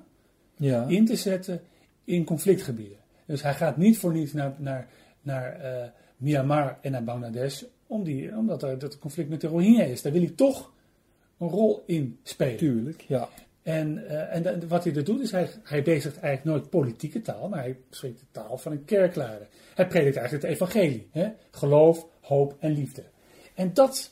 Ja. 0.55 0.85
in 0.87 1.05
te 1.05 1.15
zetten 1.15 1.61
in 2.09 2.23
conflictgebieden. 2.23 2.97
Dus 3.25 3.41
hij 3.41 3.53
gaat 3.53 3.77
niet 3.77 3.97
voor 3.97 4.13
niets 4.13 4.33
naar, 4.33 4.55
naar, 4.57 4.87
naar 5.21 5.59
eh, 5.59 5.87
Myanmar 6.17 6.77
en 6.81 6.91
naar 6.91 7.03
Bangladesh, 7.03 7.63
om 7.87 8.03
die, 8.03 8.35
omdat 8.35 8.63
er 8.63 8.79
dat 8.79 8.99
conflict 8.99 9.29
met 9.29 9.41
de 9.41 9.47
Rohingya 9.47 9.83
is. 9.83 10.01
Daar 10.01 10.11
wil 10.11 10.21
hij 10.21 10.31
toch 10.35 10.71
een 11.37 11.47
rol 11.47 11.83
in 11.85 12.19
spelen. 12.23 12.57
Tuurlijk, 12.57 13.01
ja. 13.01 13.29
En, 13.63 14.07
eh, 14.07 14.35
en 14.35 14.67
wat 14.67 14.83
hij 14.83 14.95
er 14.95 15.03
doet, 15.03 15.21
is 15.21 15.31
hij, 15.31 15.49
hij 15.63 15.83
bezigt 15.83 16.19
eigenlijk 16.19 16.43
nooit 16.43 16.69
politieke 16.69 17.21
taal, 17.21 17.49
maar 17.49 17.59
hij 17.59 17.77
spreekt 17.89 18.19
de 18.19 18.25
taal 18.31 18.57
van 18.57 18.71
een 18.71 18.85
kerklade. 18.85 19.47
Hij 19.75 19.87
predikt 19.87 20.15
eigenlijk 20.15 20.45
het 20.45 20.53
evangelie. 20.53 21.07
Hè? 21.11 21.29
Geloof, 21.51 22.07
hoop 22.21 22.55
en 22.59 22.71
liefde. 22.71 23.03
En 23.53 23.73
dat, 23.73 24.11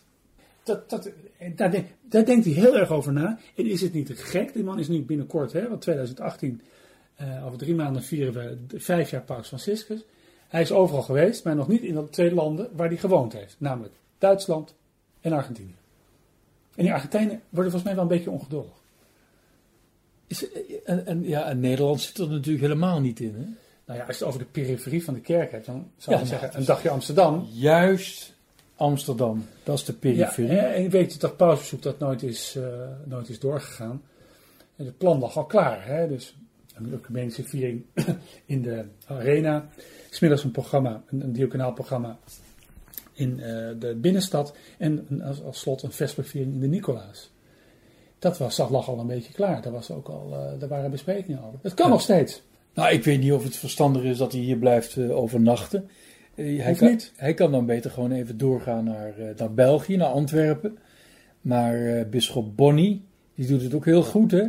dat, 0.64 0.90
dat, 0.90 1.12
daar, 1.56 1.72
denk- 1.72 1.88
daar 2.02 2.26
denkt 2.26 2.46
hij 2.46 2.54
heel 2.54 2.78
erg 2.78 2.92
over 2.92 3.14
na. 3.14 3.40
En 3.56 3.66
is 3.66 3.82
het 3.82 3.94
niet 3.94 4.06
te 4.06 4.16
gek? 4.16 4.54
Die 4.54 4.64
man 4.64 4.80
is 4.80 4.88
nu 4.88 5.04
binnenkort, 5.04 5.54
hè, 5.54 5.70
want 5.70 5.82
2018, 5.82 6.62
eh, 7.18 7.46
over 7.46 7.58
drie 7.58 7.76
maanden 7.76 8.04
vieren 8.04 8.34
we 8.34 8.58
de 8.68 8.80
vijf 8.80 9.10
jaar 9.10 9.22
Paus 9.22 9.48
Franciscus. 9.48 10.00
Hij 10.48 10.62
is 10.62 10.72
overal 10.72 11.02
geweest, 11.02 11.44
maar 11.44 11.56
nog 11.56 11.68
niet 11.68 11.82
in 11.82 11.94
de 11.96 12.10
twee 12.10 12.34
landen 12.34 12.70
waar 12.74 12.88
hij 12.88 12.98
gewoond 12.98 13.34
heeft. 13.34 13.56
Namelijk 13.58 13.94
Duitsland 14.18 14.74
en 15.22 15.34
Argentinië. 15.34 15.76
En 16.76 16.84
die 16.84 16.94
Argentijnen 16.94 17.42
worden 17.50 17.72
volgens 17.72 17.84
mij 17.84 17.94
wel 17.94 18.04
een 18.04 18.18
beetje 18.18 18.30
ongeduldig. 18.32 18.72
Is, 20.28 20.52
eh, 20.52 20.62
en, 20.86 21.06
en, 21.06 21.24
ja, 21.24 21.46
en 21.46 21.60
Nederland 21.60 22.02
zit 22.02 22.18
er 22.18 22.30
natuurlijk 22.30 22.62
helemaal 22.64 23.00
niet 23.02 23.20
in. 23.20 23.34
Hè? 23.36 23.46
Nou 23.86 24.00
ja, 24.00 24.06
als 24.06 24.18
je 24.18 24.24
het 24.24 24.34
over 24.34 24.40
de 24.40 24.52
periferie 24.52 25.04
van 25.04 25.14
de 25.14 25.20
kerk 25.20 25.52
hebt, 25.52 25.66
dan 25.66 25.92
zou 25.98 26.16
Ja, 26.16 26.22
je 26.24 26.28
nou, 26.28 26.28
zeggen, 26.28 26.48
het 26.48 26.58
een 26.58 26.66
dagje 26.66 26.90
Amsterdam. 26.90 27.48
Juist 27.52 28.34
Amsterdam, 28.76 29.46
dat 29.64 29.78
is 29.78 29.86
de 29.86 29.92
Ja, 29.92 29.98
periferie. 30.00 30.50
hè, 30.50 30.68
en 30.68 30.82
je 30.82 30.90
weet 30.90 31.20
dat 31.22 31.38
pausbezoek 31.38 31.82
dat 31.82 32.00
nooit 32.00 32.24
is, 32.24 32.56
eh, 32.58 32.64
nooit 33.04 33.30
is 33.30 33.40
doorgegaan. 33.40 34.02
En 34.76 34.86
het 34.86 34.98
plan 34.98 35.20
lag 35.20 35.38
al 35.38 35.46
klaar. 35.46 35.86
Hè? 35.86 36.08
Dus 36.08 36.36
een 36.80 36.94
ecumenische 36.94 37.44
viering 37.44 37.84
in 38.46 38.62
de 38.62 38.86
arena. 39.08 39.68
Smiddags 40.10 40.44
een 40.44 40.52
programma, 40.52 41.04
een, 41.08 41.22
een 41.40 41.74
programma 41.74 42.18
in 43.14 43.40
eh, 43.40 43.68
de 43.80 43.96
binnenstad. 44.02 44.56
En 44.78 45.06
een- 45.10 45.22
als, 45.22 45.44
als 45.44 45.60
slot 45.60 45.84
een 45.84 45.92
vesperviering 45.92 46.54
in 46.54 46.60
de 46.60 46.68
Nicolaas. 46.68 47.32
Dat, 48.20 48.38
was, 48.38 48.56
dat 48.56 48.70
lag 48.70 48.88
al 48.90 49.00
een 49.00 49.08
beetje 49.08 49.34
klaar. 49.34 49.62
Daar, 49.62 49.72
was 49.74 49.92
ook 49.92 50.08
al, 50.08 50.34
eh, 50.34 50.60
daar 50.60 50.70
waren 50.70 50.92
besprekingen 50.92 51.44
over. 51.44 51.60
Dat 51.62 51.74
kan 51.74 51.86
Ja. 51.86 51.92
nog 51.92 52.02
steeds. 52.02 52.42
Nou, 52.74 52.94
ik 52.94 53.04
weet 53.04 53.20
niet 53.20 53.32
of 53.32 53.44
het 53.44 53.56
verstandig 53.56 54.04
is 54.04 54.18
dat 54.18 54.32
hij 54.32 54.42
hier 54.42 54.58
blijft 54.58 54.98
eh, 54.98 55.18
overnachten. 55.18 55.90
Hij, 56.36 56.72
Of 56.72 56.78
kan, 56.78 56.90
niet? 56.90 57.12
hij 57.16 57.34
kan 57.34 57.52
dan 57.52 57.66
beter 57.66 57.92
gewoon 57.92 58.12
even 58.12 58.38
doorgaan 58.38 58.84
naar, 58.84 59.14
naar 59.38 59.54
België, 59.54 59.96
naar 59.96 60.08
Antwerpen. 60.08 60.78
Maar 61.42 62.08
bisschop 62.10 62.56
Bonny, 62.58 63.02
die 63.36 63.48
doet 63.48 63.62
het 63.62 63.74
ook 63.74 63.86
heel 63.86 64.04
goed, 64.04 64.32
hè. 64.32 64.44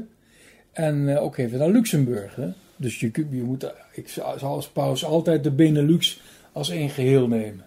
En 0.78 1.08
eh, 1.08 1.22
ook 1.22 1.36
even 1.36 1.58
naar 1.58 1.70
Luxemburg, 1.70 2.34
hè. 2.34 2.48
Dus 2.76 3.00
je, 3.00 3.26
moet, 3.30 3.72
ik 3.92 4.08
zou 4.08 4.38
zou 4.38 4.52
als 4.52 4.68
paus 4.68 5.04
altijd 5.04 5.44
de 5.44 5.50
Benelux 5.50 6.20
als 6.52 6.70
één 6.70 6.90
geheel 6.90 7.28
nemen. 7.28 7.64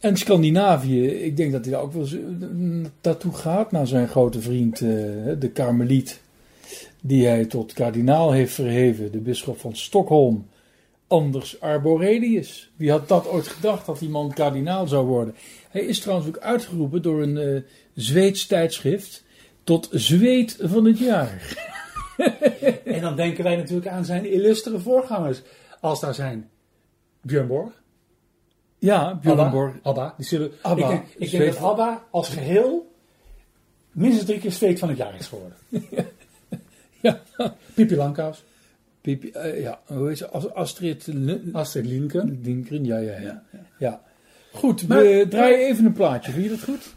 En 0.00 0.16
Scandinavië, 0.16 1.06
ik 1.06 1.36
denk 1.36 1.52
dat 1.52 1.64
hij 1.64 1.72
daar 1.72 1.82
ook 1.82 1.92
wel 1.92 2.04
eh, 2.04 2.88
naartoe 3.02 3.32
gaat, 3.32 3.72
naar 3.72 3.86
zijn 3.86 4.08
grote 4.08 4.40
vriend, 4.40 4.80
eh, 4.80 4.88
de 5.38 5.50
Karmeliet 5.52 6.20
die 7.00 7.26
hij 7.26 7.44
tot 7.44 7.72
kardinaal 7.72 8.32
heeft 8.32 8.54
verheven, 8.54 9.12
de 9.12 9.18
bisschop 9.18 9.60
van 9.60 9.76
Stockholm, 9.76 10.46
Anders 11.06 11.60
Arborelius. 11.60 12.70
Wie 12.76 12.90
had 12.90 13.08
dat 13.08 13.28
ooit 13.28 13.48
gedacht 13.48 13.86
dat 13.86 13.98
die 13.98 14.08
man 14.08 14.32
kardinaal 14.32 14.86
zou 14.88 15.06
worden? 15.06 15.34
Hij 15.70 15.82
is 15.82 16.00
trouwens 16.00 16.28
ook 16.28 16.38
uitgeroepen 16.38 17.02
door 17.02 17.22
een 17.22 17.38
eh, 17.38 17.62
Zweeds 17.94 18.46
tijdschrift 18.46 19.24
tot 19.64 19.88
zweet 19.92 20.56
van 20.60 20.84
het 20.84 20.98
jaar. 20.98 21.68
En 22.94 23.00
dan 23.00 23.16
denken 23.16 23.44
wij 23.44 23.56
natuurlijk 23.56 23.88
aan 23.88 24.04
zijn 24.04 24.24
illustere 24.32 24.78
voorgangers. 24.78 25.42
Als 25.80 26.00
daar 26.00 26.14
zijn 26.14 26.50
Björn 27.20 27.46
Borg, 27.46 27.82
Ja, 28.78 29.14
Björn 29.14 29.38
Abba, 29.38 29.50
Borg. 29.50 29.74
Abba, 29.82 30.14
die 30.16 30.26
zullen, 30.26 30.50
Abba, 30.62 30.82
ik 30.82 30.88
denk, 30.88 31.04
ik 31.18 31.30
denk 31.30 31.52
dat 31.52 31.62
Abba 31.62 32.04
als 32.10 32.28
geheel 32.28 32.92
minstens 33.92 34.26
drie 34.26 34.38
keer 34.40 34.52
zweet 34.52 34.78
van 34.78 34.88
het 34.88 34.98
jaar 34.98 35.14
is 35.18 35.26
geworden. 35.26 35.56
Ja. 37.02 37.20
Pipi 37.74 37.96
Langkous, 37.96 38.44
Pipi, 39.00 39.30
eh, 39.30 39.60
ja, 39.62 39.80
hoe 39.86 40.08
het? 40.08 40.32
As- 40.32 40.52
Astrid 40.54 41.08
Astrid 41.52 41.86
Lindgren. 41.86 42.40
Lindgren, 42.42 42.84
ja, 42.84 42.98
ja, 42.98 43.12
ja. 43.18 43.42
Ja, 43.52 43.60
ja. 43.78 44.02
Goed, 44.52 44.88
Maar- 44.88 44.98
we 45.02 45.26
draaien 45.28 45.58
even 45.58 45.84
een 45.84 45.92
plaatje. 45.92 46.32
Vind 46.32 46.44
je 46.44 46.50
dat 46.50 46.62
goed? 46.62 46.94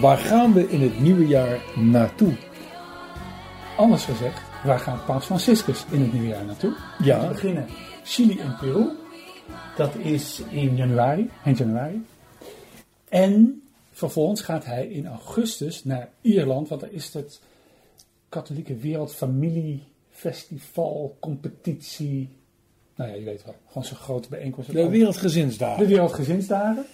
Waar 0.00 0.18
gaan 0.18 0.52
we 0.52 0.68
in 0.68 0.80
het 0.80 1.00
nieuwe 1.00 1.26
jaar 1.26 1.60
naartoe? 1.76 2.36
Anders 3.76 4.04
gezegd, 4.04 4.42
waar 4.64 4.78
gaat 4.78 5.06
Paus 5.06 5.24
Franciscus 5.24 5.84
in 5.90 6.00
het 6.00 6.12
nieuwe 6.12 6.28
jaar 6.28 6.44
naartoe? 6.44 6.76
Ja. 7.02 7.20
We 7.20 7.28
beginnen 7.28 7.66
Chili 8.04 8.38
en 8.38 8.56
Peru. 8.60 8.88
Dat 9.76 9.94
is 9.94 10.42
in 10.50 10.76
januari, 10.76 11.30
eind 11.44 11.58
januari. 11.58 12.04
En 13.08 13.62
vervolgens 13.92 14.40
gaat 14.40 14.64
hij 14.64 14.86
in 14.86 15.06
augustus 15.06 15.84
naar 15.84 16.08
Ierland, 16.20 16.68
want 16.68 16.80
daar 16.80 16.92
is 16.92 17.14
het 17.14 17.40
katholieke 18.28 18.76
wereldfamiliefestival, 18.76 21.16
competitie. 21.20 22.28
Nou 22.94 23.10
ja, 23.10 23.16
je 23.16 23.24
weet 23.24 23.44
wel, 23.44 23.54
gewoon 23.66 23.84
zo'n 23.84 23.96
grote 23.96 24.28
bijeenkomst. 24.28 24.72
De 24.72 24.88
Wereldgezinsdagen. 24.88 25.78
De 25.78 25.86
Wereldgezinsdagen. 25.88 26.84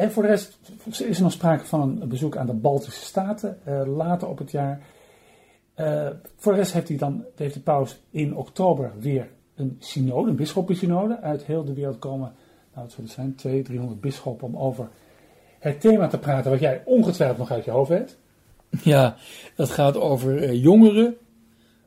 En 0.00 0.12
voor 0.12 0.22
de 0.22 0.28
rest 0.28 0.58
is 0.86 1.16
er 1.16 1.22
nog 1.22 1.32
sprake 1.32 1.64
van 1.64 1.98
een 2.00 2.08
bezoek 2.08 2.36
aan 2.36 2.46
de 2.46 2.52
Baltische 2.52 3.04
Staten 3.04 3.58
eh, 3.64 3.82
later 3.96 4.28
op 4.28 4.38
het 4.38 4.50
jaar. 4.50 4.80
Eh, 5.74 6.08
voor 6.36 6.52
de 6.52 6.58
rest 6.58 6.72
heeft, 6.72 6.88
hij 6.88 6.96
dan, 6.96 7.24
heeft 7.36 7.54
de 7.54 7.60
paus 7.60 8.00
in 8.10 8.36
oktober 8.36 8.92
weer 8.98 9.28
een 9.54 9.76
synode, 9.78 10.30
een 10.30 10.36
bisschoppensynode. 10.36 11.20
Uit 11.20 11.44
heel 11.44 11.64
de 11.64 11.72
wereld 11.72 11.98
komen, 11.98 12.32
nou 12.72 12.84
het 12.84 12.92
zullen 12.92 13.10
zijn, 13.10 13.34
200, 13.34 13.66
300 13.66 14.00
bisschoppen 14.00 14.46
om 14.46 14.56
over 14.56 14.88
het 15.58 15.80
thema 15.80 16.06
te 16.06 16.18
praten 16.18 16.50
wat 16.50 16.60
jij 16.60 16.82
ongetwijfeld 16.84 17.38
nog 17.38 17.50
uit 17.50 17.64
je 17.64 17.70
hoofd 17.70 17.90
weet. 17.90 18.16
Ja, 18.82 19.16
dat 19.54 19.70
gaat 19.70 19.96
over 19.96 20.42
eh, 20.42 20.62
jongeren, 20.62 21.16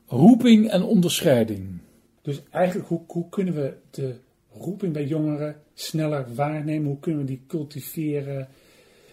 roeping 0.07 0.69
en 0.69 0.83
onderscheiding. 0.83 1.79
Dus 2.21 2.43
eigenlijk, 2.49 2.87
hoe, 2.87 3.01
hoe 3.07 3.29
kunnen 3.29 3.53
we 3.53 3.73
de 3.89 4.15
roeping 4.51 4.93
bij 4.93 5.05
jongeren 5.05 5.62
sneller 5.73 6.25
waarnemen? 6.35 6.87
Hoe 6.87 6.99
kunnen 6.99 7.21
we 7.21 7.27
die 7.27 7.41
cultiveren? 7.47 8.47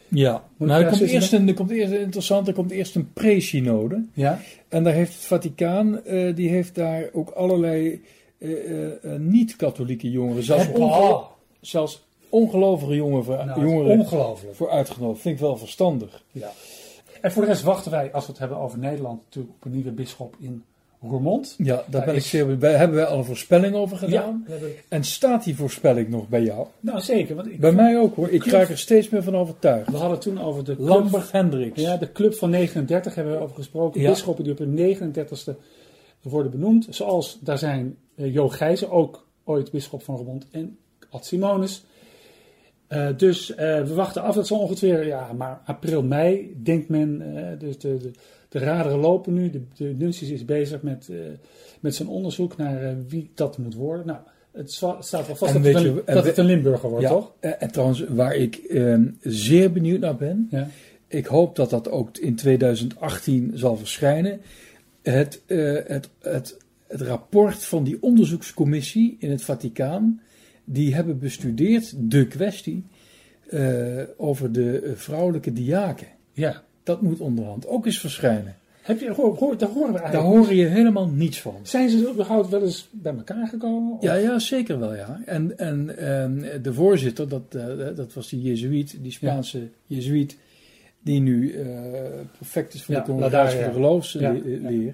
Ja, 0.08 0.44
nou, 0.56 0.82
er, 0.82 0.88
komt 0.88 1.00
eerst 1.00 1.32
een, 1.32 1.48
er 1.48 1.54
komt 1.54 1.70
eerst 1.70 1.92
interessant, 1.92 2.48
er 2.48 2.54
komt 2.54 2.70
eerst 2.70 2.94
een 2.94 3.12
pre-synode. 3.12 4.04
Ja? 4.12 4.40
En 4.68 4.84
daar 4.84 4.92
heeft 4.92 5.14
het 5.14 5.24
Vaticaan, 5.24 6.04
eh, 6.04 6.34
die 6.36 6.48
heeft 6.48 6.74
daar 6.74 7.08
ook 7.12 7.30
allerlei 7.30 8.02
eh, 8.38 8.86
eh, 8.86 9.20
niet-katholieke 9.20 10.10
jongeren, 10.10 10.42
zelfs, 10.42 10.68
onge- 10.68 10.84
oh, 10.84 11.24
zelfs 11.60 12.06
ongelovige 12.28 12.94
jongeren, 12.94 13.24
voor, 13.24 13.44
nou, 13.44 13.60
jongeren 13.60 14.06
voor 14.52 14.70
uitgenodigd. 14.70 15.20
Vind 15.20 15.34
ik 15.34 15.40
wel 15.40 15.56
verstandig. 15.56 16.22
Ja. 16.32 16.52
En 17.20 17.32
voor 17.32 17.42
de 17.42 17.48
rest 17.48 17.62
wachten 17.62 17.90
wij, 17.90 18.12
als 18.12 18.24
we 18.24 18.30
het 18.30 18.40
hebben 18.40 18.58
over 18.58 18.78
Nederland, 18.78 19.22
natuurlijk 19.24 19.54
op 19.54 19.64
een 19.64 19.72
nieuwe 19.72 19.90
bisschop 19.90 20.36
in 20.38 20.64
Roermond. 21.02 21.54
Ja, 21.58 21.84
daar 21.88 22.04
ben 22.04 22.14
ik 22.14 22.22
zeer 22.22 22.46
hebben 22.46 22.92
wij 22.96 23.04
al 23.06 23.18
een 23.18 23.24
voorspelling 23.24 23.74
over 23.74 23.96
gedaan. 23.96 24.44
hebben- 24.48 24.70
En 24.88 25.04
staat 25.04 25.44
die 25.44 25.56
voorspelling 25.56 26.08
nog 26.08 26.28
bij 26.28 26.42
jou? 26.42 26.66
nou 26.80 27.00
zeker, 27.00 27.34
want 27.34 27.46
ik, 27.50 27.60
Bij 27.60 27.72
mij 27.72 27.98
ook 27.98 28.14
hoor. 28.16 28.28
Ik 28.30 28.44
raak 28.46 28.68
er 28.68 28.78
steeds 28.78 29.08
meer 29.08 29.22
van 29.22 29.36
overtuigd. 29.36 29.90
we 29.90 29.96
hadden 29.96 30.20
toen 30.20 30.40
over 30.40 30.64
de 30.64 30.76
club, 30.76 30.88
Lambert 30.88 31.32
Hendricks. 31.32 31.80
ja, 31.80 31.96
de 31.96 32.12
club 32.12 32.34
van 32.34 32.50
39 32.50 33.14
hebben 33.14 33.32
we 33.34 33.40
over 33.40 33.54
gesproken. 33.56 34.00
Ja. 34.00 34.08
Bisschoppen 34.10 34.44
die 34.44 34.52
op 34.52 34.58
hun 34.58 34.74
39ste 34.74 35.54
worden 36.22 36.50
benoemd. 36.50 36.86
Zoals 36.90 37.38
daar 37.40 37.58
zijn 37.58 37.96
eh, 38.14 38.34
Jo 38.34 38.48
Gijzen, 38.48 38.90
ook 38.90 39.26
ooit 39.44 39.70
bisschop 39.70 40.02
van 40.02 40.16
Roermond, 40.16 40.46
en 40.50 40.78
Ad 41.10 41.26
Simonis. 41.26 41.84
Eh, 42.86 43.08
dus 43.16 43.54
eh, 43.54 43.82
we 43.82 43.94
wachten 43.94 44.22
af, 44.22 44.34
dat 44.34 44.46
zal 44.46 44.58
ongeveer, 44.58 45.06
ja, 45.06 45.32
maar 45.32 45.60
april, 45.64 46.02
mei, 46.02 46.56
denkt 46.62 46.88
men. 46.88 47.18
dus 47.58 47.78
de, 47.78 47.96
de, 47.96 48.10
de 48.50 48.58
raderen 48.58 48.98
lopen 48.98 49.34
nu. 49.34 49.50
De, 49.50 49.62
de 49.76 49.94
Nuncius 49.98 50.30
is 50.30 50.44
bezig 50.44 50.82
met, 50.82 51.08
eh, 51.10 51.16
met 51.80 51.94
zijn 51.94 52.08
onderzoek 52.08 52.56
naar 52.56 52.82
eh, 52.82 52.94
wie 53.08 53.30
dat 53.34 53.58
moet 53.58 53.74
worden. 53.74 54.06
Nou, 54.06 54.18
het 54.52 54.70
staat 54.72 55.10
wel 55.26 55.36
vast 55.36 55.52
dat, 55.52 55.64
het, 55.64 55.80
je- 55.82 56.02
dat 56.06 56.22
we- 56.22 56.28
het 56.28 56.38
een 56.38 56.44
Limburger 56.44 56.88
wordt, 56.90 57.04
Ja, 57.04 57.10
toch? 57.10 57.32
En 57.40 57.70
trouwens, 57.70 58.04
waar 58.08 58.34
ik 58.34 58.56
eh, 58.56 58.96
zeer 59.20 59.72
benieuwd 59.72 60.00
naar 60.00 60.16
ben. 60.16 60.46
Ja. 60.50 60.68
Ik 61.06 61.26
hoop 61.26 61.56
dat 61.56 61.70
dat 61.70 61.90
ook 61.90 62.16
in 62.18 62.34
2018 62.34 63.50
zal 63.54 63.76
verschijnen. 63.76 64.40
Het, 65.02 65.42
eh, 65.46 65.74
het, 65.86 66.08
het, 66.20 66.56
het 66.86 67.00
rapport 67.00 67.64
van 67.64 67.84
die 67.84 68.02
onderzoekscommissie 68.02 69.16
in 69.18 69.30
het 69.30 69.42
Vaticaan. 69.42 70.20
Die 70.64 70.94
hebben 70.94 71.18
bestudeerd 71.18 71.94
de 71.98 72.26
kwestie 72.26 72.84
over 74.16 74.52
de 74.52 74.92
vrouwelijke 74.94 75.52
diaken. 75.52 76.06
ja. 76.32 76.62
Dat 76.90 77.02
moet 77.02 77.20
onderhand 77.20 77.66
ook 77.66 77.86
eens 77.86 78.00
verschijnen. 78.00 78.54
Heb 78.82 79.00
je, 79.00 79.10
hoor, 79.12 79.36
hoor, 79.36 79.58
daar 79.58 79.68
horen 79.68 79.86
we 79.92 79.98
Daar 79.98 80.02
eigenlijk. 80.02 80.36
hoor 80.46 80.54
je 80.54 80.66
helemaal 80.66 81.08
niets 81.08 81.40
van. 81.40 81.54
Zijn 81.62 81.88
ze 81.90 82.10
überhaupt 82.12 82.48
wel 82.48 82.62
eens 82.62 82.88
bij 82.90 83.14
elkaar 83.14 83.48
gekomen? 83.48 83.92
Of- 83.96 84.02
Ja, 84.02 84.14
ja, 84.14 84.38
zeker 84.38 84.78
wel, 84.78 84.94
ja. 84.94 85.20
En, 85.26 85.58
en 85.58 85.86
de 86.62 86.72
voorzitter, 86.74 87.28
dat, 87.28 87.42
eh, 87.54 87.86
dat 87.96 88.12
was 88.14 88.28
die 88.28 88.42
Jezuïet, 88.42 88.96
die 89.02 89.12
Spaanse 89.12 89.68
Jezuïet, 89.86 90.36
die 91.02 91.20
nu 91.20 91.52
eh 91.52 91.68
perfect 92.38 92.74
is 92.74 92.82
voor 92.82 92.94
Ja, 92.94 93.00
de 93.00 93.10
congregatie 93.12 93.56
voor 93.58 93.66
ja. 93.66 93.72
geloofsleer. 93.72 94.60
Ja, 94.62 94.68
ja. 94.68 94.92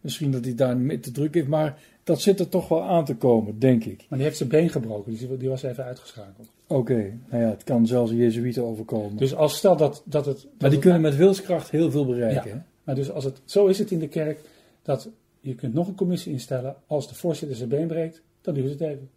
Misschien 0.00 0.30
dat 0.30 0.44
hij 0.44 0.54
daar 0.54 0.76
mee 0.76 1.00
te 1.00 1.10
druk 1.10 1.34
heeft, 1.34 1.46
maar 1.48 1.78
dat 2.04 2.20
zit 2.20 2.40
er 2.40 2.48
toch 2.48 2.68
wel 2.68 2.82
aan 2.82 3.04
te 3.04 3.14
komen, 3.16 3.58
denk 3.58 3.84
ik. 3.84 4.04
Maar 4.08 4.18
die 4.18 4.26
heeft 4.26 4.36
zijn 4.36 4.48
been 4.48 4.70
gebroken, 4.70 5.12
dus 5.12 5.38
die, 5.38 5.48
was 5.48 5.62
even 5.62 5.84
uitgeschakeld. 5.84 6.48
Oké, 6.66 7.18
nou 7.28 7.42
ja, 7.42 7.48
het 7.48 7.64
kan 7.64 7.86
zelfs 7.86 8.12
Jezuïeten 8.12 8.64
overkomen. 8.64 9.16
Dus 9.16 9.34
als 9.34 9.56
stel 9.56 9.76
dat, 9.76 10.02
dat 10.04 10.26
het... 10.26 10.36
dat 10.36 10.44
maar 10.44 10.52
die 10.58 10.70
het- 10.70 10.80
kunnen 10.80 11.00
met 11.00 11.16
wilskracht 11.16 11.70
heel 11.70 11.90
veel 11.90 12.06
bereiken. 12.06 12.50
Ja. 12.50 12.64
Maar 12.84 12.94
dus 12.94 13.10
als 13.10 13.24
het, 13.24 13.40
zo 13.44 13.66
is 13.66 13.78
het 13.78 13.90
in 13.90 13.98
de 13.98 14.08
kerk, 14.08 14.40
dat 14.82 15.08
je 15.40 15.54
kunt 15.54 15.74
nog 15.74 15.88
een 15.88 15.94
commissie 15.94 16.32
instellen. 16.32 16.76
Als 16.86 17.08
de 17.08 17.14
voorzitter 17.14 17.56
zijn 17.56 17.68
been 17.68 17.86
breekt, 17.86 18.22
dan 18.40 18.54
duurt 18.54 18.70
het 18.70 18.80
even. 18.80 19.10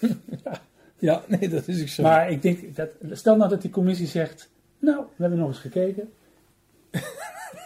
Ja, 1.00 1.22
nee, 1.26 1.48
dat 1.48 1.68
is 1.68 1.80
ook 1.80 1.88
zo. 1.88 2.02
Maar 2.02 2.30
ik 2.30 2.42
denk, 2.42 2.76
dat, 2.76 2.88
stel 3.10 3.36
nou 3.36 3.50
dat 3.50 3.62
die 3.62 3.70
commissie 3.70 4.06
zegt, 4.06 4.50
nou, 4.78 4.98
we 4.98 5.22
hebben 5.22 5.38
nog 5.38 5.48
eens 5.48 5.58
gekeken. 5.58 6.08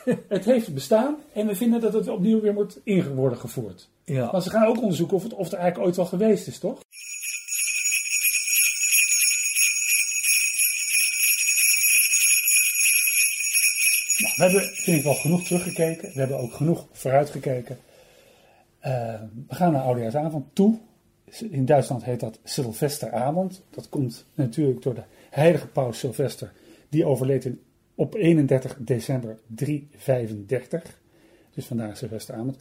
het 0.28 0.44
heeft 0.44 0.74
bestaan 0.74 1.16
en 1.32 1.46
we 1.46 1.54
vinden 1.54 1.80
dat 1.80 1.92
het 1.92 2.08
opnieuw 2.08 2.40
weer 2.40 2.52
moet 2.54 2.80
in 2.84 3.14
worden 3.14 3.38
gevoerd. 3.38 3.88
ja. 4.04 4.30
Want 4.30 4.42
ze 4.42 4.50
gaan 4.50 4.66
ook 4.66 4.80
onderzoeken 4.80 5.16
of 5.16 5.22
het, 5.22 5.32
of 5.32 5.44
het 5.44 5.52
er 5.52 5.58
eigenlijk 5.58 5.88
ooit 5.88 5.96
wel 5.96 6.06
geweest 6.06 6.46
is, 6.46 6.58
toch? 6.58 6.80
Nou, 14.18 14.34
we 14.36 14.42
hebben, 14.42 14.74
vind 14.74 14.96
ik 14.96 15.04
wel, 15.04 15.14
genoeg 15.14 15.44
teruggekeken. 15.44 16.12
We 16.12 16.18
hebben 16.18 16.38
ook 16.38 16.54
genoeg 16.54 16.86
vooruitgekeken. 16.92 17.78
Eh, 18.78 19.20
we 19.48 19.54
gaan 19.54 19.72
naar 19.72 19.82
Oudejaarsavond 19.82 20.46
toe. 20.52 20.78
In 21.50 21.64
Duitsland 21.64 22.04
heet 22.04 22.20
dat 22.20 22.38
Sylvesteravond. 22.44 23.62
Dat 23.70 23.88
komt 23.88 24.24
natuurlijk 24.34 24.82
door 24.82 24.94
de 24.94 25.02
heilige 25.30 25.66
paus 25.66 25.98
Sylvester. 25.98 26.52
Die 26.88 27.04
overleed 27.04 27.44
in, 27.44 27.62
op 27.94 28.14
31 28.14 28.76
december 28.78 29.38
335. 29.46 31.00
Dus 31.54 31.66
vandaag 31.66 31.96
Sylvesteravond. 31.96 32.56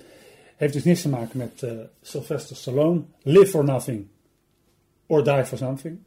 Heeft 0.56 0.74
dus 0.74 0.84
niks 0.84 1.02
te 1.02 1.10
maken 1.10 1.38
met 1.38 1.64
eh, 1.64 1.72
Sylvester 2.02 2.56
Stallone. 2.56 3.02
Live 3.22 3.46
for 3.46 3.64
nothing. 3.64 4.08
Or 5.08 5.24
die 5.24 5.46
for 5.46 5.58
something. 5.58 6.00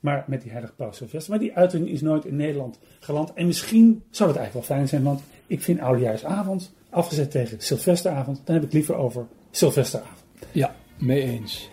Maar 0.00 0.24
met 0.26 0.42
die 0.42 0.50
heilige 0.50 0.74
paus 0.74 0.96
Sylvester. 0.96 1.30
Maar 1.30 1.40
die 1.40 1.56
uiting 1.56 1.88
is 1.88 2.00
nooit 2.00 2.24
in 2.24 2.36
Nederland 2.36 2.78
geland. 3.00 3.32
En 3.32 3.46
misschien 3.46 4.02
zou 4.10 4.28
het 4.28 4.38
eigenlijk 4.38 4.68
wel 4.68 4.76
fijn 4.76 4.88
zijn. 4.88 5.02
Want 5.02 5.20
ik 5.46 5.62
vind 5.62 5.80
Oudejaarsavond 5.80 6.72
afgezet 6.90 7.30
tegen 7.30 7.60
Sylvesteravond. 7.60 8.40
Dan 8.44 8.54
heb 8.54 8.64
ik 8.64 8.72
liever 8.72 8.94
over 8.94 9.26
Sylvesteravond. 9.50 10.18
ja, 10.52 10.74
mee 10.98 11.22
eens. 11.22 11.70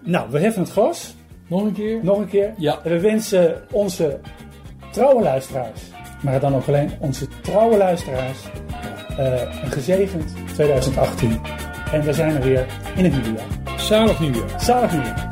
Nou, 0.00 0.30
we 0.30 0.38
heffen 0.38 0.62
het 0.62 0.70
glas. 0.70 1.14
Nog 1.46 1.64
een 1.64 1.72
keer? 1.72 2.04
Nog 2.04 2.18
een 2.18 2.28
keer. 2.28 2.54
Ja. 2.56 2.80
We 2.82 3.00
wensen 3.00 3.62
onze 3.70 4.20
trouwe 4.94 5.22
luisteraars. 5.22 5.80
Maar 6.20 6.40
dan 6.40 6.54
ook 6.54 6.66
alleen 6.68 6.90
onze 6.98 7.28
trouwe 7.42 7.76
luisteraars. 7.76 8.38
eh, 9.16 9.40
een 9.64 9.72
gezegend 9.72 10.32
2018. 10.54 11.40
En 11.92 12.02
we 12.02 12.12
zijn 12.12 12.34
er 12.34 12.42
weer 12.42 12.66
in 12.94 13.04
het 13.04 13.12
nieuwe 13.12 13.38
jaar. 13.38 13.78
Zalig 13.80 14.20
nieuwjaar. 14.20 14.60
Zalig 14.60 14.92
nieuwjaar. 14.92 15.28